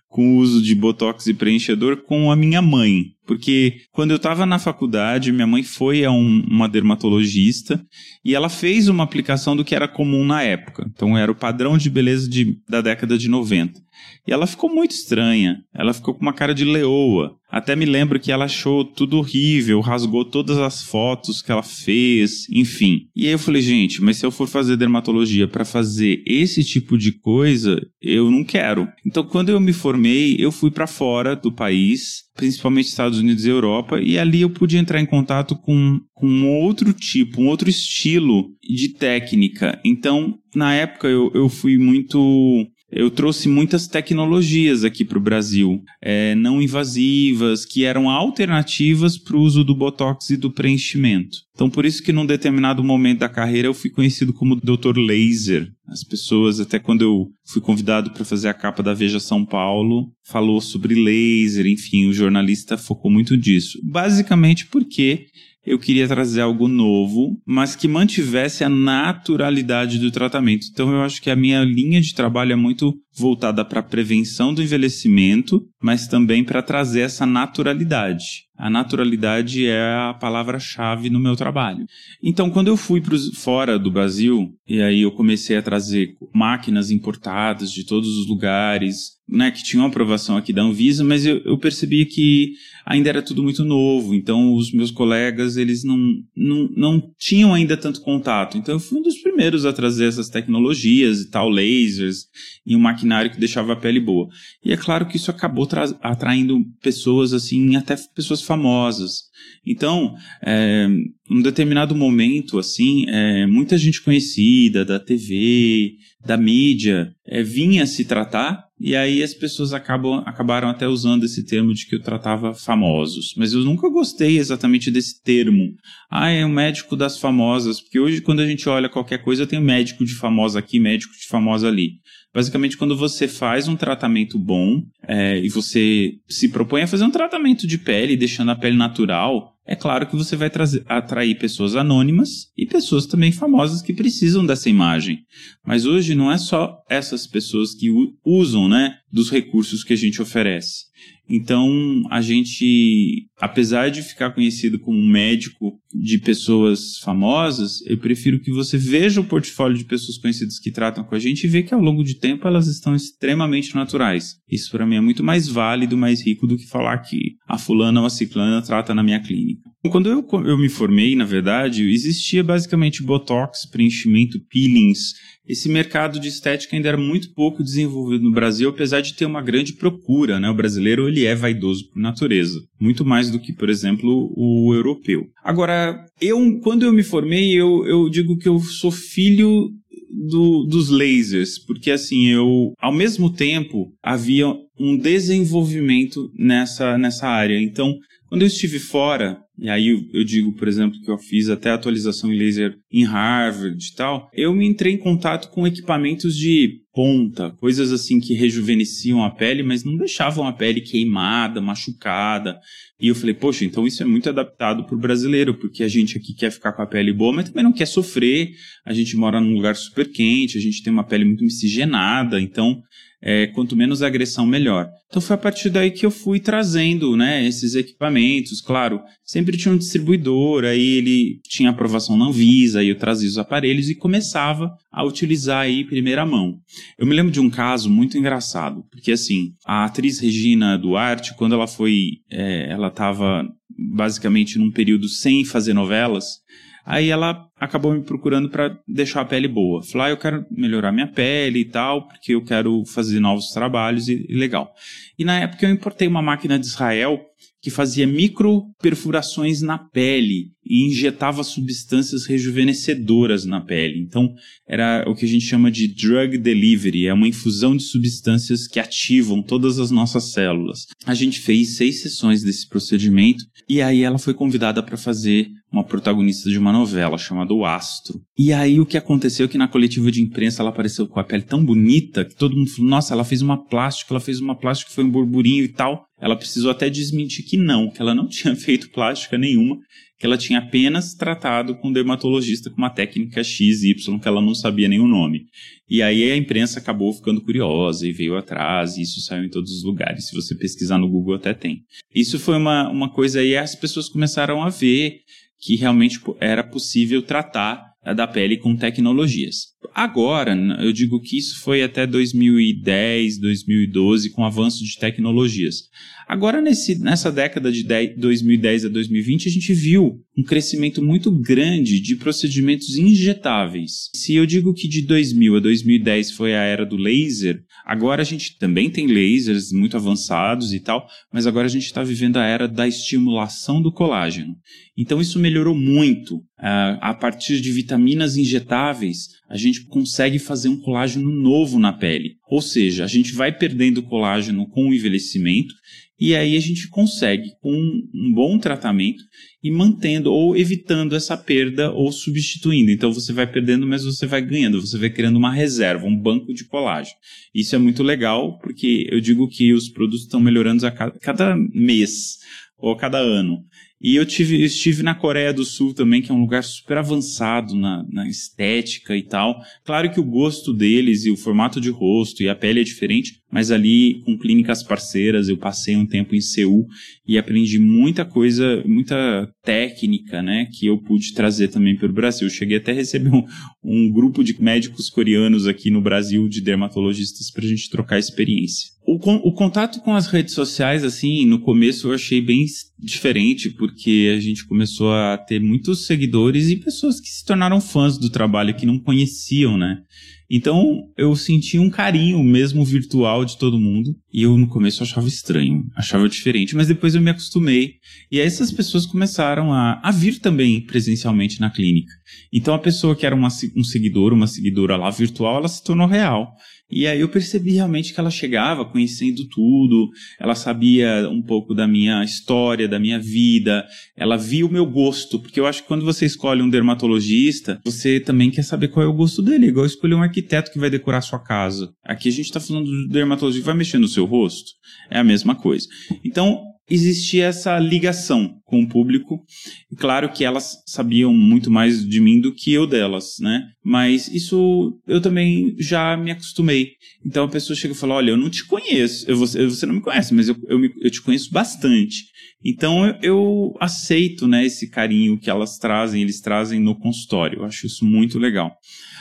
com 0.08 0.34
o 0.34 0.38
uso 0.38 0.62
de 0.62 0.74
botox 0.74 1.26
e 1.26 1.34
preenchedor 1.34 1.98
com 1.98 2.30
a 2.30 2.36
minha 2.36 2.62
mãe. 2.62 3.15
Porque 3.26 3.80
quando 3.92 4.12
eu 4.12 4.16
estava 4.16 4.46
na 4.46 4.58
faculdade, 4.58 5.32
minha 5.32 5.46
mãe 5.46 5.62
foi 5.62 6.04
a 6.04 6.10
um, 6.10 6.44
uma 6.48 6.68
dermatologista 6.68 7.84
e 8.24 8.34
ela 8.34 8.48
fez 8.48 8.88
uma 8.88 9.04
aplicação 9.04 9.56
do 9.56 9.64
que 9.64 9.74
era 9.74 9.88
comum 9.88 10.24
na 10.24 10.42
época. 10.42 10.86
Então 10.94 11.18
era 11.18 11.30
o 11.30 11.34
padrão 11.34 11.76
de 11.76 11.90
beleza 11.90 12.28
de, 12.28 12.58
da 12.68 12.80
década 12.80 13.18
de 13.18 13.28
90. 13.28 13.80
E 14.26 14.32
ela 14.32 14.46
ficou 14.46 14.68
muito 14.68 14.90
estranha. 14.90 15.58
Ela 15.74 15.94
ficou 15.94 16.14
com 16.14 16.22
uma 16.22 16.32
cara 16.32 16.54
de 16.54 16.64
leoa. 16.64 17.36
Até 17.48 17.76
me 17.76 17.84
lembro 17.84 18.18
que 18.18 18.32
ela 18.32 18.46
achou 18.46 18.84
tudo 18.84 19.18
horrível, 19.18 19.80
rasgou 19.80 20.24
todas 20.24 20.58
as 20.58 20.82
fotos 20.82 21.40
que 21.40 21.52
ela 21.52 21.62
fez, 21.62 22.46
enfim. 22.50 23.08
E 23.14 23.26
aí 23.26 23.32
eu 23.32 23.38
falei, 23.38 23.62
gente, 23.62 24.02
mas 24.02 24.16
se 24.16 24.26
eu 24.26 24.32
for 24.32 24.48
fazer 24.48 24.76
dermatologia 24.76 25.46
para 25.46 25.64
fazer 25.64 26.22
esse 26.26 26.64
tipo 26.64 26.98
de 26.98 27.12
coisa, 27.12 27.80
eu 28.02 28.30
não 28.30 28.44
quero. 28.44 28.88
Então, 29.06 29.24
quando 29.24 29.50
eu 29.50 29.60
me 29.60 29.72
formei, 29.72 30.36
eu 30.38 30.50
fui 30.50 30.72
para 30.72 30.88
fora 30.88 31.36
do 31.36 31.52
país, 31.52 32.24
principalmente 32.34 32.88
Estados 32.88 33.20
Unidos 33.20 33.46
e 33.46 33.48
Europa, 33.48 34.00
e 34.00 34.18
ali 34.18 34.42
eu 34.42 34.50
pude 34.50 34.76
entrar 34.76 35.00
em 35.00 35.06
contato 35.06 35.56
com, 35.56 36.00
com 36.14 36.26
um 36.26 36.50
outro 36.50 36.92
tipo, 36.92 37.40
um 37.40 37.46
outro 37.46 37.70
estilo 37.70 38.48
de 38.62 38.88
técnica. 38.88 39.80
Então, 39.84 40.34
na 40.54 40.74
época, 40.74 41.06
eu, 41.06 41.30
eu 41.32 41.48
fui 41.48 41.78
muito 41.78 42.66
eu 42.96 43.10
trouxe 43.10 43.46
muitas 43.46 43.86
tecnologias 43.86 44.82
aqui 44.82 45.04
para 45.04 45.18
o 45.18 45.20
Brasil, 45.20 45.82
é, 46.00 46.34
não 46.34 46.62
invasivas, 46.62 47.66
que 47.66 47.84
eram 47.84 48.08
alternativas 48.08 49.18
para 49.18 49.36
o 49.36 49.40
uso 49.42 49.62
do 49.62 49.74
Botox 49.74 50.30
e 50.30 50.36
do 50.36 50.50
preenchimento. 50.50 51.36
Então, 51.54 51.68
por 51.68 51.84
isso 51.84 52.02
que 52.02 52.10
num 52.10 52.24
determinado 52.24 52.82
momento 52.82 53.18
da 53.18 53.28
carreira 53.28 53.68
eu 53.68 53.74
fui 53.74 53.90
conhecido 53.90 54.32
como 54.32 54.56
Dr. 54.56 54.96
Laser. 54.96 55.70
As 55.86 56.02
pessoas, 56.02 56.58
até 56.58 56.78
quando 56.78 57.02
eu 57.02 57.28
fui 57.44 57.60
convidado 57.60 58.10
para 58.12 58.24
fazer 58.24 58.48
a 58.48 58.54
capa 58.54 58.82
da 58.82 58.94
Veja 58.94 59.20
São 59.20 59.44
Paulo, 59.44 60.10
falou 60.24 60.60
sobre 60.62 60.94
laser, 60.94 61.66
enfim, 61.66 62.08
o 62.08 62.14
jornalista 62.14 62.78
focou 62.78 63.10
muito 63.10 63.36
disso. 63.36 63.78
Basicamente 63.84 64.66
porque 64.66 65.26
eu 65.66 65.78
queria 65.78 66.06
trazer 66.06 66.40
algo 66.40 66.68
novo, 66.68 67.36
mas 67.44 67.74
que 67.74 67.88
mantivesse 67.88 68.62
a 68.62 68.68
naturalidade 68.68 69.98
do 69.98 70.10
tratamento. 70.10 70.66
Então 70.70 70.92
eu 70.92 71.02
acho 71.02 71.20
que 71.20 71.30
a 71.30 71.36
minha 71.36 71.64
linha 71.64 72.00
de 72.00 72.14
trabalho 72.14 72.52
é 72.52 72.56
muito 72.56 72.94
voltada 73.18 73.64
para 73.64 73.80
a 73.80 73.82
prevenção 73.82 74.54
do 74.54 74.62
envelhecimento, 74.62 75.60
mas 75.86 76.08
também 76.08 76.42
para 76.42 76.62
trazer 76.62 77.02
essa 77.02 77.24
naturalidade. 77.24 78.46
A 78.58 78.68
naturalidade 78.68 79.66
é 79.66 79.80
a 79.80 80.14
palavra-chave 80.14 81.08
no 81.08 81.20
meu 81.20 81.36
trabalho. 81.36 81.86
Então, 82.20 82.50
quando 82.50 82.66
eu 82.66 82.76
fui 82.76 83.00
para 83.00 83.16
fora 83.34 83.78
do 83.78 83.90
Brasil, 83.90 84.52
e 84.66 84.80
aí 84.80 85.02
eu 85.02 85.12
comecei 85.12 85.56
a 85.56 85.62
trazer 85.62 86.16
máquinas 86.34 86.90
importadas 86.90 87.70
de 87.70 87.84
todos 87.84 88.18
os 88.18 88.26
lugares, 88.26 89.16
né, 89.28 89.50
que 89.50 89.62
tinham 89.62 89.84
aprovação 89.84 90.36
aqui 90.36 90.52
da 90.52 90.62
Anvisa, 90.62 91.04
mas 91.04 91.26
eu, 91.26 91.38
eu 91.44 91.58
percebi 91.58 92.06
que 92.06 92.52
ainda 92.84 93.08
era 93.08 93.20
tudo 93.20 93.42
muito 93.42 93.64
novo, 93.64 94.14
então 94.14 94.54
os 94.54 94.72
meus 94.72 94.92
colegas, 94.92 95.56
eles 95.56 95.82
não, 95.82 95.98
não, 96.34 96.68
não 96.76 97.02
tinham 97.18 97.52
ainda 97.52 97.76
tanto 97.76 98.00
contato. 98.00 98.56
Então 98.56 98.76
eu 98.76 98.80
fui 98.80 98.98
um 98.98 99.02
dos 99.02 99.18
primeiros 99.18 99.66
a 99.66 99.72
trazer 99.72 100.06
essas 100.06 100.28
tecnologias 100.28 101.20
e 101.20 101.30
tal, 101.30 101.50
lasers, 101.50 102.26
e 102.64 102.76
um 102.76 102.80
maquinário 102.80 103.30
que 103.30 103.40
deixava 103.40 103.72
a 103.72 103.76
pele 103.76 104.00
boa. 104.00 104.28
E 104.64 104.72
é 104.72 104.76
claro 104.76 105.06
que 105.06 105.16
isso 105.16 105.30
acabou 105.30 105.66
atraindo 106.00 106.64
pessoas 106.82 107.32
assim, 107.32 107.76
até 107.76 107.96
pessoas 108.14 108.42
famosas. 108.42 109.24
Então, 109.66 110.14
é, 110.44 110.86
um 111.30 111.42
determinado 111.42 111.94
momento, 111.94 112.58
assim, 112.58 113.04
é, 113.08 113.46
muita 113.46 113.76
gente 113.76 114.02
conhecida 114.02 114.84
da 114.84 114.98
TV, 114.98 115.94
da 116.24 116.36
mídia, 116.36 117.12
é, 117.26 117.42
vinha 117.42 117.86
se 117.86 118.04
tratar 118.04 118.66
e 118.78 118.94
aí 118.94 119.22
as 119.22 119.32
pessoas 119.32 119.72
acabam, 119.72 120.22
acabaram 120.26 120.68
até 120.68 120.86
usando 120.86 121.24
esse 121.24 121.44
termo 121.46 121.72
de 121.72 121.86
que 121.86 121.94
eu 121.94 122.02
tratava 122.02 122.52
famosos. 122.52 123.32
Mas 123.36 123.54
eu 123.54 123.60
nunca 123.60 123.88
gostei 123.88 124.38
exatamente 124.38 124.90
desse 124.90 125.22
termo. 125.22 125.74
Ah, 126.10 126.28
é 126.28 126.44
um 126.44 126.50
médico 126.50 126.94
das 126.94 127.18
famosas. 127.18 127.80
Porque 127.80 127.98
hoje, 127.98 128.20
quando 128.20 128.40
a 128.40 128.46
gente 128.46 128.68
olha 128.68 128.88
qualquer 128.88 129.22
coisa, 129.22 129.46
tem 129.46 129.60
médico 129.60 130.04
de 130.04 130.14
famosa 130.14 130.58
aqui, 130.58 130.78
médico 130.78 131.14
de 131.14 131.26
famosa 131.26 131.68
ali. 131.68 131.92
Basicamente, 132.36 132.76
quando 132.76 132.94
você 132.94 133.26
faz 133.26 133.66
um 133.66 133.74
tratamento 133.74 134.38
bom 134.38 134.82
é, 135.08 135.38
e 135.38 135.48
você 135.48 136.18
se 136.28 136.50
propõe 136.50 136.82
a 136.82 136.86
fazer 136.86 137.04
um 137.04 137.10
tratamento 137.10 137.66
de 137.66 137.78
pele, 137.78 138.14
deixando 138.14 138.50
a 138.50 138.54
pele 138.54 138.76
natural, 138.76 139.54
é 139.66 139.74
claro 139.74 140.06
que 140.06 140.14
você 140.14 140.36
vai 140.36 140.50
trazer, 140.50 140.84
atrair 140.86 141.38
pessoas 141.38 141.74
anônimas 141.74 142.52
e 142.54 142.66
pessoas 142.66 143.06
também 143.06 143.32
famosas 143.32 143.80
que 143.80 143.94
precisam 143.94 144.44
dessa 144.44 144.68
imagem. 144.68 145.20
Mas 145.66 145.86
hoje 145.86 146.14
não 146.14 146.30
é 146.30 146.36
só 146.36 146.76
essas 146.90 147.26
pessoas 147.26 147.74
que 147.74 147.88
usam 148.22 148.68
né, 148.68 148.98
dos 149.10 149.30
recursos 149.30 149.82
que 149.82 149.94
a 149.94 149.96
gente 149.96 150.20
oferece. 150.20 150.84
Então, 151.28 152.02
a 152.10 152.20
gente, 152.20 153.26
apesar 153.40 153.90
de 153.90 154.02
ficar 154.02 154.30
conhecido 154.30 154.78
como 154.78 155.04
médico 155.04 155.78
de 155.92 156.18
pessoas 156.18 156.98
famosas, 156.98 157.84
eu 157.86 157.98
prefiro 157.98 158.38
que 158.38 158.52
você 158.52 158.78
veja 158.78 159.20
o 159.20 159.24
portfólio 159.24 159.76
de 159.76 159.84
pessoas 159.84 160.18
conhecidas 160.18 160.58
que 160.58 160.70
tratam 160.70 161.02
com 161.02 161.14
a 161.14 161.18
gente 161.18 161.44
e 161.44 161.48
vê 161.48 161.62
que 161.62 161.74
ao 161.74 161.80
longo 161.80 162.04
de 162.04 162.14
tempo 162.14 162.46
elas 162.46 162.68
estão 162.68 162.94
extremamente 162.94 163.74
naturais. 163.74 164.36
Isso 164.48 164.70
para 164.70 164.86
mim 164.86 164.96
é 164.96 165.00
muito 165.00 165.24
mais 165.24 165.48
válido, 165.48 165.96
mais 165.96 166.24
rico 166.24 166.46
do 166.46 166.56
que 166.56 166.66
falar 166.66 166.98
que 166.98 167.36
a 167.48 167.58
fulana 167.58 168.00
ou 168.00 168.06
a 168.06 168.10
ciclana 168.10 168.62
trata 168.62 168.94
na 168.94 169.02
minha 169.02 169.20
clínica. 169.20 169.65
Quando 169.90 170.08
eu, 170.08 170.26
eu 170.44 170.58
me 170.58 170.68
formei, 170.68 171.14
na 171.14 171.24
verdade, 171.24 171.88
existia 171.90 172.42
basicamente 172.42 173.02
botox, 173.02 173.66
preenchimento, 173.66 174.40
peelings, 174.48 175.14
esse 175.46 175.68
mercado 175.68 176.18
de 176.18 176.28
estética 176.28 176.74
ainda 176.74 176.88
era 176.88 176.96
muito 176.96 177.32
pouco 177.32 177.62
desenvolvido 177.62 178.24
no 178.24 178.32
Brasil, 178.32 178.68
apesar 178.68 179.00
de 179.00 179.14
ter 179.14 179.26
uma 179.26 179.40
grande 179.40 179.74
procura, 179.74 180.40
né? 180.40 180.50
O 180.50 180.54
brasileiro 180.54 181.08
ele 181.08 181.24
é 181.24 181.34
vaidoso 181.34 181.88
por 181.88 182.00
natureza, 182.00 182.60
muito 182.80 183.04
mais 183.04 183.30
do 183.30 183.38
que, 183.38 183.52
por 183.52 183.70
exemplo, 183.70 184.32
o 184.36 184.74
europeu. 184.74 185.28
Agora, 185.44 186.04
eu 186.20 186.60
quando 186.60 186.82
eu 186.82 186.92
me 186.92 187.02
formei, 187.02 187.52
eu, 187.52 187.86
eu 187.86 188.08
digo 188.08 188.36
que 188.36 188.48
eu 188.48 188.58
sou 188.58 188.90
filho 188.90 189.70
do, 190.10 190.64
dos 190.64 190.88
lasers, 190.88 191.58
porque 191.58 191.90
assim, 191.90 192.26
eu, 192.28 192.72
ao 192.80 192.92
mesmo 192.92 193.30
tempo, 193.30 193.92
havia 194.02 194.46
um 194.78 194.96
desenvolvimento 194.96 196.30
nessa, 196.34 196.98
nessa 196.98 197.26
área. 197.28 197.60
Então, 197.60 197.98
quando 198.28 198.42
eu 198.42 198.48
estive 198.48 198.78
fora, 198.78 199.38
e 199.58 199.70
aí 199.70 199.88
eu, 199.88 200.00
eu, 200.12 200.24
digo, 200.24 200.52
por 200.52 200.68
exemplo, 200.68 201.00
que 201.00 201.10
eu 201.10 201.16
fiz 201.16 201.48
até 201.48 201.70
atualização 201.70 202.32
em 202.32 202.36
laser 202.36 202.76
em 202.92 203.04
Harvard 203.04 203.78
e 203.78 203.94
tal, 203.94 204.28
eu 204.34 204.52
me 204.52 204.66
entrei 204.66 204.92
em 204.92 204.98
contato 204.98 205.50
com 205.50 205.66
equipamentos 205.66 206.36
de 206.36 206.80
ponta, 206.92 207.50
coisas 207.52 207.92
assim 207.92 208.18
que 208.18 208.34
rejuvenesciam 208.34 209.22
a 209.22 209.30
pele, 209.30 209.62
mas 209.62 209.84
não 209.84 209.96
deixavam 209.96 210.46
a 210.46 210.52
pele 210.52 210.80
queimada, 210.80 211.60
machucada. 211.60 212.58
E 213.00 213.08
eu 213.08 213.14
falei, 213.14 213.34
poxa, 213.34 213.64
então 213.64 213.86
isso 213.86 214.02
é 214.02 214.06
muito 214.06 214.28
adaptado 214.28 214.84
para 214.84 214.96
o 214.96 214.98
brasileiro, 214.98 215.54
porque 215.54 215.82
a 215.82 215.88
gente 215.88 216.18
aqui 216.18 216.34
quer 216.34 216.50
ficar 216.50 216.72
com 216.72 216.82
a 216.82 216.86
pele 216.86 217.12
boa, 217.12 217.32
mas 217.32 217.48
também 217.48 217.62
não 217.64 217.72
quer 217.72 217.86
sofrer. 217.86 218.50
A 218.84 218.92
gente 218.92 219.16
mora 219.16 219.40
num 219.40 219.54
lugar 219.54 219.76
super 219.76 220.10
quente, 220.10 220.58
a 220.58 220.60
gente 220.60 220.82
tem 220.82 220.92
uma 220.92 221.04
pele 221.04 221.24
muito 221.24 221.44
miscigenada, 221.44 222.40
então 222.40 222.82
é, 223.22 223.46
quanto 223.48 223.76
menos 223.76 224.02
agressão, 224.02 224.46
melhor. 224.46 224.88
Então 225.08 225.22
foi 225.22 225.34
a 225.34 225.38
partir 225.38 225.70
daí 225.70 225.90
que 225.90 226.04
eu 226.04 226.10
fui 226.10 226.38
trazendo 226.38 227.16
né, 227.16 227.46
esses 227.46 227.74
equipamentos. 227.74 228.60
Claro, 228.60 229.00
sempre 229.24 229.56
tinha 229.56 229.72
um 229.72 229.78
distribuidor, 229.78 230.64
aí 230.64 230.96
ele 230.98 231.40
tinha 231.48 231.70
aprovação 231.70 232.16
na 232.16 232.26
Anvisa, 232.26 232.80
aí 232.80 232.88
eu 232.88 232.98
trazia 232.98 233.28
os 233.28 233.38
aparelhos 233.38 233.88
e 233.88 233.94
começava 233.94 234.70
a 234.92 235.04
utilizar 235.04 235.62
aí 235.62 235.84
primeira 235.84 236.26
mão. 236.26 236.58
Eu 236.98 237.06
me 237.06 237.14
lembro 237.14 237.32
de 237.32 237.40
um 237.40 237.50
caso 237.50 237.90
muito 237.90 238.18
engraçado, 238.18 238.84
porque 238.90 239.12
assim, 239.12 239.52
a 239.64 239.84
atriz 239.84 240.18
Regina 240.18 240.78
Duarte, 240.78 241.34
quando 241.36 241.54
ela 241.54 241.66
foi, 241.66 242.18
é, 242.30 242.70
ela 242.70 242.88
estava 242.88 243.44
basicamente 243.78 244.58
num 244.58 244.70
período 244.70 245.08
sem 245.08 245.44
fazer 245.44 245.74
novelas, 245.74 246.40
Aí 246.86 247.10
ela 247.10 247.48
acabou 247.58 247.92
me 247.92 248.02
procurando 248.02 248.48
para 248.48 248.78
deixar 248.86 249.22
a 249.22 249.24
pele 249.24 249.48
boa. 249.48 249.82
Falei, 249.82 250.06
ah, 250.06 250.10
eu 250.10 250.16
quero 250.16 250.46
melhorar 250.48 250.92
minha 250.92 251.08
pele 251.08 251.58
e 251.58 251.64
tal, 251.64 252.06
porque 252.06 252.36
eu 252.36 252.44
quero 252.44 252.84
fazer 252.84 253.18
novos 253.18 253.48
trabalhos 253.48 254.08
e, 254.08 254.24
e 254.28 254.36
legal. 254.36 254.72
E 255.18 255.24
na 255.24 255.40
época 255.40 255.66
eu 255.66 255.70
importei 255.70 256.06
uma 256.06 256.22
máquina 256.22 256.56
de 256.56 256.66
Israel 256.66 257.20
que 257.60 257.70
fazia 257.70 258.06
micro 258.06 258.62
perfurações 258.80 259.60
na 259.60 259.76
pele 259.76 260.52
e 260.64 260.86
injetava 260.86 261.42
substâncias 261.42 262.24
rejuvenescedoras 262.24 263.44
na 263.44 263.60
pele. 263.60 264.00
Então, 264.00 264.32
era 264.68 265.04
o 265.08 265.16
que 265.16 265.24
a 265.24 265.28
gente 265.28 265.44
chama 265.44 265.68
de 265.68 265.88
drug 265.88 266.38
delivery, 266.38 267.08
é 267.08 267.12
uma 267.12 267.26
infusão 267.26 267.76
de 267.76 267.82
substâncias 267.82 268.68
que 268.68 268.78
ativam 268.78 269.42
todas 269.42 269.80
as 269.80 269.90
nossas 269.90 270.32
células. 270.32 270.86
A 271.04 271.14
gente 271.14 271.40
fez 271.40 271.76
seis 271.76 272.02
sessões 272.02 272.44
desse 272.44 272.68
procedimento 272.68 273.44
e 273.68 273.82
aí 273.82 274.02
ela 274.02 274.18
foi 274.18 274.32
convidada 274.32 274.80
para 274.80 274.96
fazer 274.96 275.48
uma 275.76 275.84
protagonista 275.84 276.48
de 276.48 276.58
uma 276.58 276.72
novela 276.72 277.18
chamada 277.18 277.52
O 277.52 277.64
Astro. 277.64 278.20
E 278.38 278.52
aí 278.52 278.80
o 278.80 278.86
que 278.86 278.96
aconteceu 278.96 279.44
é 279.44 279.48
que 279.48 279.58
na 279.58 279.68
coletiva 279.68 280.10
de 280.10 280.22
imprensa 280.22 280.62
ela 280.62 280.70
apareceu 280.70 281.06
com 281.06 281.20
a 281.20 281.24
pele 281.24 281.42
tão 281.42 281.62
bonita 281.62 282.24
que 282.24 282.34
todo 282.34 282.56
mundo 282.56 282.70
falou: 282.70 282.90
"Nossa, 282.90 283.12
ela 283.12 283.24
fez 283.24 283.42
uma 283.42 283.62
plástica, 283.62 284.14
ela 284.14 284.20
fez 284.20 284.40
uma 284.40 284.56
plástica 284.56 284.88
que 284.88 284.94
foi 284.94 285.04
um 285.04 285.10
burburinho 285.10 285.64
e 285.64 285.68
tal". 285.68 286.06
Ela 286.18 286.34
precisou 286.34 286.70
até 286.70 286.88
desmentir 286.88 287.44
que 287.44 287.58
não, 287.58 287.90
que 287.90 288.00
ela 288.00 288.14
não 288.14 288.26
tinha 288.28 288.56
feito 288.56 288.90
plástica 288.90 289.36
nenhuma, 289.36 289.78
que 290.18 290.24
ela 290.24 290.38
tinha 290.38 290.60
apenas 290.60 291.14
tratado 291.14 291.76
com 291.76 291.88
um 291.88 291.92
dermatologista 291.92 292.70
com 292.70 292.78
uma 292.78 292.88
técnica 292.88 293.44
XY 293.44 294.18
que 294.18 294.26
ela 294.26 294.40
não 294.40 294.54
sabia 294.54 294.88
nem 294.88 294.98
o 294.98 295.06
nome. 295.06 295.42
E 295.88 296.02
aí 296.02 296.30
a 296.32 296.36
imprensa 296.36 296.78
acabou 296.78 297.12
ficando 297.12 297.42
curiosa 297.42 298.08
e 298.08 298.12
veio 298.12 298.36
atrás, 298.36 298.96
e 298.96 299.02
isso 299.02 299.20
saiu 299.20 299.44
em 299.44 299.50
todos 299.50 299.70
os 299.70 299.84
lugares. 299.84 300.26
Se 300.26 300.34
você 300.34 300.54
pesquisar 300.54 300.98
no 300.98 301.08
Google, 301.08 301.34
até 301.34 301.52
tem. 301.52 301.82
Isso 302.14 302.38
foi 302.38 302.56
uma, 302.56 302.88
uma 302.88 303.12
coisa 303.12 303.40
aí, 303.40 303.56
as 303.56 303.74
pessoas 303.74 304.08
começaram 304.08 304.62
a 304.62 304.70
ver 304.70 305.20
que 305.66 305.74
realmente 305.74 306.20
era 306.38 306.62
possível 306.62 307.20
tratar 307.20 307.84
da 308.14 308.24
pele 308.24 308.56
com 308.56 308.76
tecnologias. 308.76 309.74
Agora, 309.92 310.56
eu 310.80 310.92
digo 310.92 311.20
que 311.20 311.36
isso 311.36 311.60
foi 311.60 311.82
até 311.82 312.06
2010, 312.06 313.40
2012, 313.40 314.30
com 314.30 314.44
avanço 314.44 314.84
de 314.84 314.96
tecnologias. 314.96 315.88
Agora, 316.28 316.60
nesse, 316.60 317.00
nessa 317.00 317.32
década 317.32 317.72
de 317.72 317.82
10, 317.82 318.16
2010 318.16 318.84
a 318.84 318.88
2020, 318.88 319.48
a 319.48 319.52
gente 319.52 319.72
viu 319.72 320.20
um 320.36 320.42
crescimento 320.42 321.02
muito 321.02 321.30
grande 321.32 321.98
de 321.98 322.14
procedimentos 322.14 322.96
injetáveis. 322.96 324.10
Se 324.14 324.34
eu 324.34 324.46
digo 324.46 324.74
que 324.74 324.86
de 324.86 325.02
2000 325.02 325.56
a 325.56 325.60
2010 325.60 326.32
foi 326.32 326.54
a 326.54 326.62
era 326.62 326.84
do 326.84 326.96
laser, 326.96 327.64
agora 327.86 328.22
a 328.22 328.24
gente 328.24 328.58
também 328.58 328.90
tem 328.90 329.06
lasers 329.06 329.70
muito 329.70 329.96
avançados 329.96 330.74
e 330.74 330.80
tal, 330.80 331.06
mas 331.32 331.46
agora 331.46 331.66
a 331.66 331.70
gente 331.70 331.86
está 331.86 332.02
vivendo 332.02 332.36
a 332.36 332.44
era 332.44 332.66
da 332.66 332.88
estimulação 332.88 333.80
do 333.80 333.92
colágeno. 333.92 334.56
Então, 334.98 335.20
isso 335.20 335.38
melhorou 335.38 335.74
muito. 335.74 336.36
Uh, 336.36 336.98
a 337.00 337.14
partir 337.14 337.60
de 337.60 337.70
vitaminas 337.70 338.36
injetáveis, 338.36 339.28
a 339.48 339.56
gente 339.56 339.84
consegue 339.84 340.38
fazer 340.38 340.68
um 340.68 340.80
colágeno 340.80 341.30
novo 341.30 341.78
na 341.78 341.92
pele. 341.92 342.36
Ou 342.48 342.60
seja, 342.60 343.04
a 343.04 343.06
gente 343.06 343.32
vai 343.32 343.52
perdendo 343.52 344.02
colágeno 344.02 344.66
com 344.68 344.88
o 344.88 344.94
envelhecimento 344.94 345.74
e 346.18 346.34
aí 346.34 346.56
a 346.56 346.60
gente 346.60 346.88
consegue, 346.88 347.50
com 347.60 347.72
um 347.72 348.32
bom 348.32 348.58
tratamento, 348.58 349.22
e 349.62 349.70
mantendo 349.70 350.32
ou 350.32 350.56
evitando 350.56 351.14
essa 351.14 351.36
perda 351.36 351.92
ou 351.92 352.10
substituindo. 352.10 352.90
Então 352.90 353.12
você 353.12 353.32
vai 353.32 353.46
perdendo, 353.46 353.86
mas 353.86 354.04
você 354.04 354.26
vai 354.26 354.40
ganhando, 354.40 354.80
você 354.80 354.96
vai 354.96 355.10
criando 355.10 355.36
uma 355.36 355.52
reserva, 355.52 356.06
um 356.06 356.16
banco 356.16 356.54
de 356.54 356.64
colágeno. 356.64 357.16
Isso 357.54 357.74
é 357.74 357.78
muito 357.78 358.02
legal, 358.02 358.58
porque 358.58 359.06
eu 359.10 359.20
digo 359.20 359.48
que 359.48 359.74
os 359.74 359.88
produtos 359.88 360.22
estão 360.22 360.40
melhorando 360.40 360.86
a 360.86 360.90
cada, 360.90 361.18
cada 361.18 361.56
mês 361.56 362.38
ou 362.78 362.92
a 362.92 362.96
cada 362.96 363.18
ano. 363.18 363.62
E 364.00 364.14
eu 364.14 364.26
tive, 364.26 364.62
estive 364.62 365.02
na 365.02 365.14
Coreia 365.14 365.54
do 365.54 365.64
Sul 365.64 365.94
também, 365.94 366.20
que 366.20 366.30
é 366.30 366.34
um 366.34 366.40
lugar 366.40 366.62
super 366.62 366.98
avançado 366.98 367.74
na, 367.74 368.04
na, 368.10 368.28
estética 368.28 369.16
e 369.16 369.22
tal. 369.22 369.58
Claro 369.84 370.12
que 370.12 370.20
o 370.20 370.24
gosto 370.24 370.74
deles 370.74 371.24
e 371.24 371.30
o 371.30 371.36
formato 371.36 371.80
de 371.80 371.88
rosto 371.88 372.42
e 372.42 372.48
a 372.48 372.54
pele 372.54 372.80
é 372.80 372.84
diferente, 372.84 373.40
mas 373.50 373.70
ali 373.70 374.20
com 374.24 374.38
clínicas 374.38 374.82
parceiras 374.82 375.48
eu 375.48 375.56
passei 375.56 375.96
um 375.96 376.06
tempo 376.06 376.34
em 376.34 376.40
Seul 376.42 376.86
e 377.26 377.38
aprendi 377.38 377.78
muita 377.78 378.22
coisa, 378.22 378.82
muita 378.84 379.50
técnica, 379.64 380.42
né, 380.42 380.68
que 380.78 380.86
eu 380.86 380.98
pude 380.98 381.32
trazer 381.32 381.68
também 381.68 381.96
para 381.96 382.10
o 382.10 382.12
Brasil. 382.12 382.50
Cheguei 382.50 382.76
até 382.76 382.92
a 382.92 382.94
receber 382.94 383.30
um, 383.30 383.44
um 383.82 384.10
grupo 384.10 384.44
de 384.44 384.60
médicos 384.60 385.08
coreanos 385.08 385.66
aqui 385.66 385.90
no 385.90 386.02
Brasil, 386.02 386.48
de 386.48 386.60
dermatologistas, 386.60 387.50
para 387.50 387.64
a 387.64 387.68
gente 387.68 387.88
trocar 387.88 388.18
experiência. 388.18 388.95
O, 389.08 389.14
o, 389.48 389.52
contato 389.52 390.00
com 390.00 390.16
as 390.16 390.26
redes 390.26 390.52
sociais, 390.52 391.04
assim, 391.04 391.46
no 391.46 391.60
começo 391.60 392.08
eu 392.08 392.12
achei 392.12 392.40
bem 392.40 392.64
diferente, 392.98 393.70
porque 393.70 394.34
a 394.36 394.40
gente 394.40 394.66
começou 394.66 395.12
a 395.12 395.38
ter 395.38 395.60
muitos 395.60 396.06
seguidores 396.06 396.70
e 396.70 396.76
pessoas 396.76 397.20
que 397.20 397.28
se 397.28 397.44
tornaram 397.44 397.80
fãs 397.80 398.18
do 398.18 398.28
trabalho 398.28 398.74
que 398.74 398.84
não 398.84 398.98
conheciam, 398.98 399.78
né? 399.78 400.02
Então 400.50 401.08
eu 401.16 401.34
senti 401.34 401.78
um 401.78 401.90
carinho 401.90 402.42
mesmo 402.42 402.84
virtual 402.84 403.44
de 403.44 403.58
todo 403.58 403.80
mundo. 403.80 404.14
E 404.32 404.42
eu 404.42 404.56
no 404.56 404.68
começo 404.68 405.02
achava 405.02 405.26
estranho, 405.26 405.84
achava 405.96 406.28
diferente, 406.28 406.76
mas 406.76 406.88
depois 406.88 407.14
eu 407.14 407.20
me 407.20 407.30
acostumei. 407.30 407.94
E 408.30 408.40
aí 408.40 408.46
essas 408.46 408.70
pessoas 408.70 409.06
começaram 409.06 409.72
a, 409.72 410.00
a 410.02 410.10
vir 410.10 410.38
também 410.38 410.80
presencialmente 410.80 411.60
na 411.60 411.70
clínica. 411.70 412.12
Então 412.52 412.74
a 412.74 412.78
pessoa 412.78 413.16
que 413.16 413.26
era 413.26 413.34
uma, 413.34 413.48
um 413.76 413.84
seguidor, 413.84 414.32
uma 414.32 414.46
seguidora 414.46 414.96
lá 414.96 415.10
virtual, 415.10 415.56
ela 415.56 415.68
se 415.68 415.82
tornou 415.82 416.06
real. 416.06 416.52
E 416.90 417.06
aí 417.06 417.20
eu 417.20 417.28
percebi 417.28 417.72
realmente 417.72 418.14
que 418.14 418.20
ela 418.20 418.30
chegava 418.30 418.84
conhecendo 418.84 419.46
tudo, 419.48 420.08
ela 420.38 420.54
sabia 420.54 421.28
um 421.28 421.42
pouco 421.42 421.74
da 421.74 421.86
minha 421.86 422.22
história, 422.22 422.88
da 422.88 422.98
minha 422.98 423.18
vida, 423.18 423.84
ela 424.16 424.36
via 424.36 424.64
o 424.64 424.72
meu 424.72 424.86
gosto, 424.86 425.40
porque 425.40 425.58
eu 425.58 425.66
acho 425.66 425.82
que 425.82 425.88
quando 425.88 426.04
você 426.04 426.24
escolhe 426.24 426.62
um 426.62 426.70
dermatologista, 426.70 427.80
você 427.84 428.20
também 428.20 428.50
quer 428.50 428.62
saber 428.62 428.88
qual 428.88 429.04
é 429.04 429.08
o 429.08 429.12
gosto 429.12 429.42
dele, 429.42 429.66
igual 429.66 429.84
escolher 429.84 430.14
um 430.14 430.22
arquiteto 430.22 430.70
que 430.70 430.78
vai 430.78 430.88
decorar 430.88 431.20
sua 431.22 431.40
casa. 431.40 431.92
Aqui 432.04 432.28
a 432.28 432.32
gente 432.32 432.46
está 432.46 432.60
falando 432.60 432.86
do 432.86 433.08
dermatologista 433.08 433.62
que 433.62 433.66
vai 433.66 433.76
mexer 433.76 433.98
no 433.98 434.08
seu 434.08 434.24
rosto, 434.24 434.70
é 435.10 435.18
a 435.18 435.24
mesma 435.24 435.56
coisa. 435.56 435.86
Então, 436.24 436.62
existia 436.88 437.46
essa 437.46 437.78
ligação 437.78 438.60
com 438.64 438.82
o 438.82 438.88
público. 438.88 439.44
E 439.90 439.96
claro 439.96 440.30
que 440.30 440.44
elas 440.44 440.82
sabiam 440.86 441.32
muito 441.32 441.70
mais 441.70 442.06
de 442.06 442.20
mim 442.20 442.40
do 442.40 442.54
que 442.54 442.72
eu 442.72 442.86
delas, 442.86 443.36
né? 443.40 443.62
Mas 443.84 444.28
isso 444.28 444.98
eu 445.06 445.20
também 445.20 445.74
já 445.78 446.16
me 446.16 446.30
acostumei. 446.30 446.92
Então 447.24 447.44
a 447.44 447.48
pessoa 447.48 447.76
chega 447.76 447.94
e 447.94 447.96
fala: 447.96 448.14
Olha, 448.14 448.30
eu 448.30 448.36
não 448.36 448.50
te 448.50 448.64
conheço, 448.64 449.28
eu, 449.28 449.36
você, 449.36 449.64
você 449.66 449.86
não 449.86 449.94
me 449.94 450.00
conhece, 450.00 450.32
mas 450.32 450.48
eu, 450.48 450.56
eu, 450.68 450.80
eu 451.00 451.10
te 451.10 451.20
conheço 451.20 451.50
bastante. 451.50 452.24
Então 452.64 453.06
eu, 453.06 453.14
eu, 453.22 453.74
aceito 453.80 454.46
né, 454.46 454.64
esse 454.64 454.88
carinho 454.88 455.38
que 455.38 455.50
elas 455.50 455.78
trazem, 455.78 456.22
eles 456.22 456.40
trazem 456.40 456.80
no 456.80 456.98
consultório. 456.98 457.60
Eu 457.60 457.64
acho 457.64 457.86
isso 457.86 458.04
muito 458.04 458.38
legal. 458.38 458.76